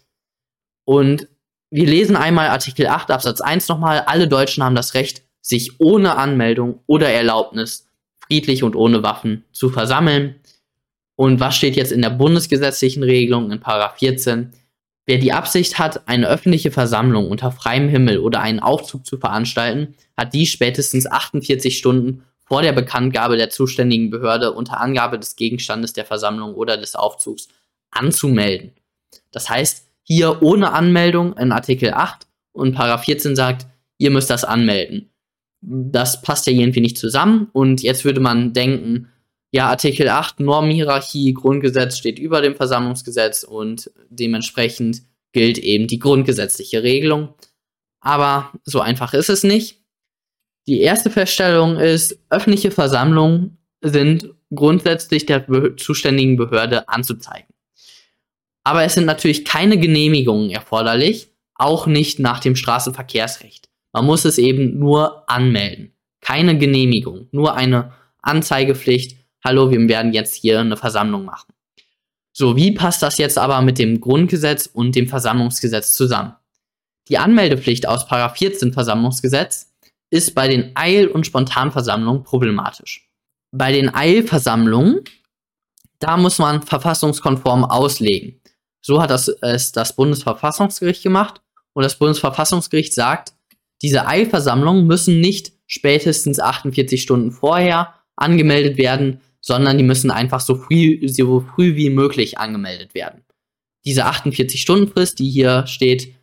Und 0.84 1.28
wir 1.70 1.86
lesen 1.86 2.16
einmal 2.16 2.48
Artikel 2.48 2.86
8 2.86 3.10
Absatz 3.10 3.40
1 3.40 3.68
nochmal. 3.68 4.00
Alle 4.06 4.28
Deutschen 4.28 4.62
haben 4.62 4.74
das 4.74 4.94
Recht, 4.94 5.22
sich 5.40 5.80
ohne 5.80 6.16
Anmeldung 6.16 6.80
oder 6.86 7.08
Erlaubnis 7.08 7.88
friedlich 8.26 8.62
und 8.62 8.76
ohne 8.76 9.02
Waffen 9.02 9.44
zu 9.52 9.70
versammeln. 9.70 10.36
Und 11.16 11.40
was 11.40 11.56
steht 11.56 11.76
jetzt 11.76 11.92
in 11.92 12.02
der 12.02 12.10
bundesgesetzlichen 12.10 13.02
Regelung 13.02 13.50
in 13.50 13.60
Paragraph 13.60 13.98
14? 13.98 14.52
Wer 15.06 15.18
die 15.18 15.32
Absicht 15.32 15.78
hat, 15.78 16.08
eine 16.08 16.28
öffentliche 16.28 16.70
Versammlung 16.70 17.30
unter 17.30 17.52
freiem 17.52 17.88
Himmel 17.88 18.18
oder 18.18 18.40
einen 18.40 18.60
Aufzug 18.60 19.04
zu 19.04 19.18
veranstalten, 19.18 19.94
hat 20.16 20.32
dies 20.32 20.50
spätestens 20.50 21.06
48 21.06 21.76
Stunden 21.76 22.24
vor 22.46 22.62
der 22.62 22.72
Bekanntgabe 22.72 23.36
der 23.36 23.50
zuständigen 23.50 24.10
Behörde 24.10 24.52
unter 24.52 24.80
Angabe 24.80 25.18
des 25.18 25.36
Gegenstandes 25.36 25.92
der 25.92 26.04
Versammlung 26.04 26.54
oder 26.54 26.76
des 26.76 26.94
Aufzugs 26.94 27.48
anzumelden. 27.90 28.72
Das 29.30 29.50
heißt, 29.50 29.86
hier 30.02 30.42
ohne 30.42 30.72
Anmeldung 30.72 31.36
in 31.36 31.52
Artikel 31.52 31.92
8 31.92 32.26
und 32.52 32.74
Paragraph 32.74 33.04
14 33.04 33.36
sagt, 33.36 33.66
ihr 33.98 34.10
müsst 34.10 34.30
das 34.30 34.44
anmelden. 34.44 35.10
Das 35.60 36.22
passt 36.22 36.46
ja 36.46 36.52
irgendwie 36.52 36.80
nicht 36.80 36.98
zusammen 36.98 37.48
und 37.52 37.82
jetzt 37.82 38.04
würde 38.04 38.20
man 38.20 38.52
denken, 38.52 39.08
ja, 39.54 39.68
Artikel 39.68 40.08
8 40.08 40.40
Normhierarchie, 40.40 41.32
Grundgesetz 41.32 41.96
steht 41.96 42.18
über 42.18 42.40
dem 42.40 42.56
Versammlungsgesetz 42.56 43.44
und 43.44 43.88
dementsprechend 44.10 45.02
gilt 45.30 45.58
eben 45.58 45.86
die 45.86 46.00
grundgesetzliche 46.00 46.82
Regelung. 46.82 47.34
Aber 48.00 48.50
so 48.64 48.80
einfach 48.80 49.14
ist 49.14 49.30
es 49.30 49.44
nicht. 49.44 49.80
Die 50.66 50.80
erste 50.80 51.08
Feststellung 51.08 51.76
ist, 51.76 52.18
öffentliche 52.30 52.72
Versammlungen 52.72 53.58
sind 53.80 54.28
grundsätzlich 54.52 55.24
der 55.24 55.46
zuständigen 55.76 56.36
Behörde 56.36 56.88
anzuzeigen. 56.88 57.54
Aber 58.64 58.82
es 58.82 58.94
sind 58.94 59.06
natürlich 59.06 59.44
keine 59.44 59.78
Genehmigungen 59.78 60.50
erforderlich, 60.50 61.28
auch 61.54 61.86
nicht 61.86 62.18
nach 62.18 62.40
dem 62.40 62.56
Straßenverkehrsrecht. 62.56 63.68
Man 63.92 64.04
muss 64.04 64.24
es 64.24 64.38
eben 64.38 64.80
nur 64.80 65.30
anmelden. 65.30 65.92
Keine 66.20 66.58
Genehmigung, 66.58 67.28
nur 67.30 67.54
eine 67.54 67.92
Anzeigepflicht. 68.20 69.23
Hallo, 69.46 69.70
wir 69.70 69.88
werden 69.88 70.14
jetzt 70.14 70.34
hier 70.34 70.58
eine 70.58 70.78
Versammlung 70.78 71.26
machen. 71.26 71.52
So, 72.32 72.56
wie 72.56 72.72
passt 72.72 73.02
das 73.02 73.18
jetzt 73.18 73.36
aber 73.36 73.60
mit 73.60 73.78
dem 73.78 74.00
Grundgesetz 74.00 74.66
und 74.66 74.96
dem 74.96 75.06
Versammlungsgesetz 75.06 75.94
zusammen? 75.94 76.34
Die 77.08 77.18
Anmeldepflicht 77.18 77.86
aus 77.86 78.06
14 78.08 78.72
Versammlungsgesetz 78.72 79.70
ist 80.08 80.34
bei 80.34 80.48
den 80.48 80.74
Eil- 80.74 81.08
und 81.08 81.26
Spontanversammlungen 81.26 82.22
problematisch. 82.22 83.10
Bei 83.52 83.70
den 83.70 83.94
Eilversammlungen, 83.94 85.04
da 85.98 86.16
muss 86.16 86.38
man 86.38 86.62
verfassungskonform 86.62 87.66
auslegen. 87.66 88.40
So 88.80 89.02
hat 89.02 89.10
das, 89.10 89.28
es 89.28 89.72
das 89.72 89.94
Bundesverfassungsgericht 89.94 91.02
gemacht 91.02 91.42
und 91.74 91.82
das 91.82 91.98
Bundesverfassungsgericht 91.98 92.94
sagt, 92.94 93.34
diese 93.82 94.06
Eilversammlungen 94.06 94.86
müssen 94.86 95.20
nicht 95.20 95.52
spätestens 95.66 96.40
48 96.40 97.02
Stunden 97.02 97.30
vorher 97.30 97.92
angemeldet 98.16 98.78
werden, 98.78 99.20
sondern 99.44 99.76
die 99.76 99.84
müssen 99.84 100.10
einfach 100.10 100.40
so 100.40 100.54
früh, 100.54 101.06
so 101.06 101.40
früh 101.54 101.76
wie 101.76 101.90
möglich 101.90 102.38
angemeldet 102.38 102.94
werden. 102.94 103.24
Diese 103.84 104.06
48-Stunden-Frist, 104.06 105.18
die 105.18 105.28
hier 105.28 105.66
steht, 105.66 106.14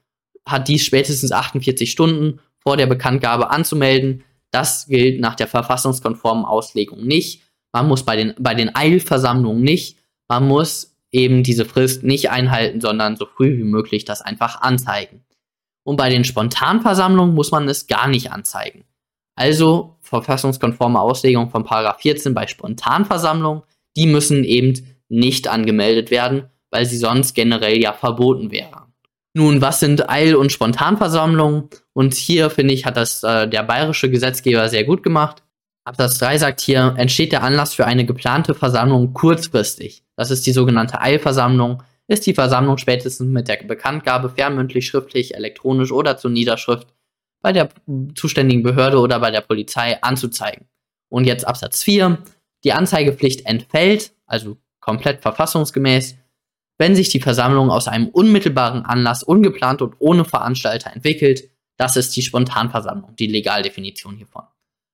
hat 0.43 0.67
dies 0.67 0.83
spätestens 0.83 1.31
48 1.31 1.91
Stunden 1.91 2.39
vor 2.57 2.77
der 2.77 2.87
Bekanntgabe 2.87 3.51
anzumelden. 3.51 4.23
Das 4.49 4.87
gilt 4.87 5.19
nach 5.19 5.35
der 5.35 5.47
verfassungskonformen 5.47 6.45
Auslegung 6.45 7.05
nicht. 7.05 7.43
Man 7.71 7.87
muss 7.87 8.03
bei 8.03 8.15
den, 8.15 8.33
bei 8.39 8.55
den 8.55 8.75
Eilversammlungen 8.75 9.61
nicht. 9.61 9.99
Man 10.27 10.47
muss 10.47 10.97
eben 11.11 11.43
diese 11.43 11.65
Frist 11.65 12.01
nicht 12.01 12.31
einhalten, 12.31 12.81
sondern 12.81 13.17
so 13.17 13.27
früh 13.27 13.55
wie 13.55 13.63
möglich 13.63 14.03
das 14.03 14.23
einfach 14.23 14.61
anzeigen. 14.61 15.23
Und 15.83 15.97
bei 15.97 16.09
den 16.09 16.23
Spontanversammlungen 16.23 17.35
muss 17.35 17.51
man 17.51 17.69
es 17.69 17.85
gar 17.85 18.07
nicht 18.07 18.31
anzeigen. 18.31 18.83
Also 19.35 19.97
verfassungskonforme 20.11 20.99
Auslegung 20.99 21.49
von 21.49 21.65
14 21.65 22.33
bei 22.33 22.47
Spontanversammlungen, 22.47 23.63
die 23.95 24.07
müssen 24.07 24.43
eben 24.43 24.73
nicht 25.09 25.47
angemeldet 25.47 26.11
werden, 26.11 26.49
weil 26.69 26.85
sie 26.85 26.97
sonst 26.97 27.33
generell 27.33 27.81
ja 27.81 27.93
verboten 27.93 28.51
wären. 28.51 28.93
Nun, 29.33 29.61
was 29.61 29.79
sind 29.79 30.09
Eil- 30.09 30.35
und 30.35 30.51
Spontanversammlungen? 30.51 31.69
Und 31.93 32.13
hier 32.13 32.49
finde 32.49 32.73
ich, 32.73 32.85
hat 32.85 32.97
das 32.97 33.23
äh, 33.23 33.47
der 33.47 33.63
bayerische 33.63 34.09
Gesetzgeber 34.09 34.67
sehr 34.67 34.83
gut 34.83 35.03
gemacht. 35.03 35.43
Absatz 35.85 36.17
3 36.19 36.37
sagt 36.37 36.61
hier, 36.61 36.93
entsteht 36.97 37.31
der 37.31 37.43
Anlass 37.43 37.73
für 37.73 37.85
eine 37.85 38.05
geplante 38.05 38.53
Versammlung 38.53 39.13
kurzfristig. 39.13 40.03
Das 40.15 40.29
ist 40.29 40.45
die 40.45 40.51
sogenannte 40.51 41.01
Eilversammlung. 41.01 41.81
Ist 42.07 42.25
die 42.25 42.33
Versammlung 42.33 42.77
spätestens 42.77 43.27
mit 43.27 43.47
der 43.47 43.63
Bekanntgabe 43.63 44.29
fernmündlich, 44.29 44.85
schriftlich, 44.85 45.33
elektronisch 45.33 45.93
oder 45.93 46.17
zur 46.17 46.29
Niederschrift 46.29 46.87
bei 47.41 47.51
der 47.51 47.69
zuständigen 48.15 48.63
Behörde 48.63 48.99
oder 48.99 49.19
bei 49.19 49.31
der 49.31 49.41
Polizei 49.41 50.01
anzuzeigen. 50.01 50.67
Und 51.09 51.25
jetzt 51.25 51.47
Absatz 51.47 51.83
4. 51.83 52.19
Die 52.63 52.73
Anzeigepflicht 52.73 53.45
entfällt, 53.45 54.13
also 54.25 54.57
komplett 54.79 55.21
verfassungsgemäß, 55.21 56.15
wenn 56.77 56.95
sich 56.95 57.09
die 57.09 57.19
Versammlung 57.19 57.69
aus 57.69 57.87
einem 57.87 58.07
unmittelbaren 58.07 58.85
Anlass 58.85 59.23
ungeplant 59.23 59.81
und 59.81 59.95
ohne 59.99 60.25
Veranstalter 60.25 60.91
entwickelt. 60.93 61.49
Das 61.77 61.95
ist 61.95 62.15
die 62.15 62.21
Spontanversammlung, 62.21 63.15
die 63.15 63.27
Legaldefinition 63.27 64.15
hiervon. 64.15 64.43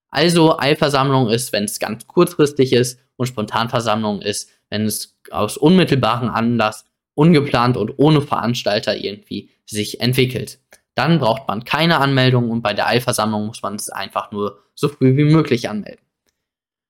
Also 0.09 0.57
Eilversammlung 0.57 1.29
ist, 1.29 1.51
wenn 1.51 1.65
es 1.65 1.79
ganz 1.79 2.07
kurzfristig 2.07 2.73
ist 2.73 2.99
und 3.17 3.27
Spontanversammlung 3.27 4.21
ist, 4.21 4.49
wenn 4.69 4.85
es 4.85 5.17
aus 5.31 5.57
unmittelbarem 5.57 6.29
Anlass, 6.29 6.85
ungeplant 7.13 7.77
und 7.77 7.93
ohne 7.97 8.21
Veranstalter 8.21 8.95
irgendwie 8.95 9.49
sich 9.65 9.99
entwickelt. 9.99 10.59
Dann 10.97 11.19
braucht 11.19 11.47
man 11.47 11.63
keine 11.63 11.99
Anmeldung 11.99 12.49
und 12.49 12.63
bei 12.63 12.73
der 12.73 12.87
Eilversammlung 12.87 13.45
muss 13.45 13.61
man 13.61 13.75
es 13.75 13.89
einfach 13.89 14.31
nur 14.31 14.63
so 14.73 14.89
früh 14.89 15.15
wie 15.15 15.25
möglich 15.25 15.69
anmelden. 15.69 16.03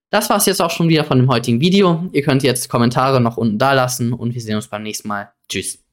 Das 0.10 0.30
war 0.30 0.38
es 0.38 0.46
jetzt 0.46 0.62
auch 0.62 0.72
schon 0.72 0.88
wieder 0.88 1.04
von 1.04 1.20
dem 1.20 1.30
heutigen 1.30 1.60
Video. 1.60 2.08
Ihr 2.14 2.22
könnt 2.22 2.42
jetzt 2.42 2.70
Kommentare 2.70 3.20
noch 3.20 3.36
unten 3.36 3.60
da 3.60 3.74
lassen 3.74 4.14
und 4.14 4.34
wir 4.34 4.42
sehen 4.42 4.56
uns 4.56 4.70
beim 4.70 4.84
nächsten 4.84 5.10
Mal. 5.10 5.34
Tschüss. 5.50 5.84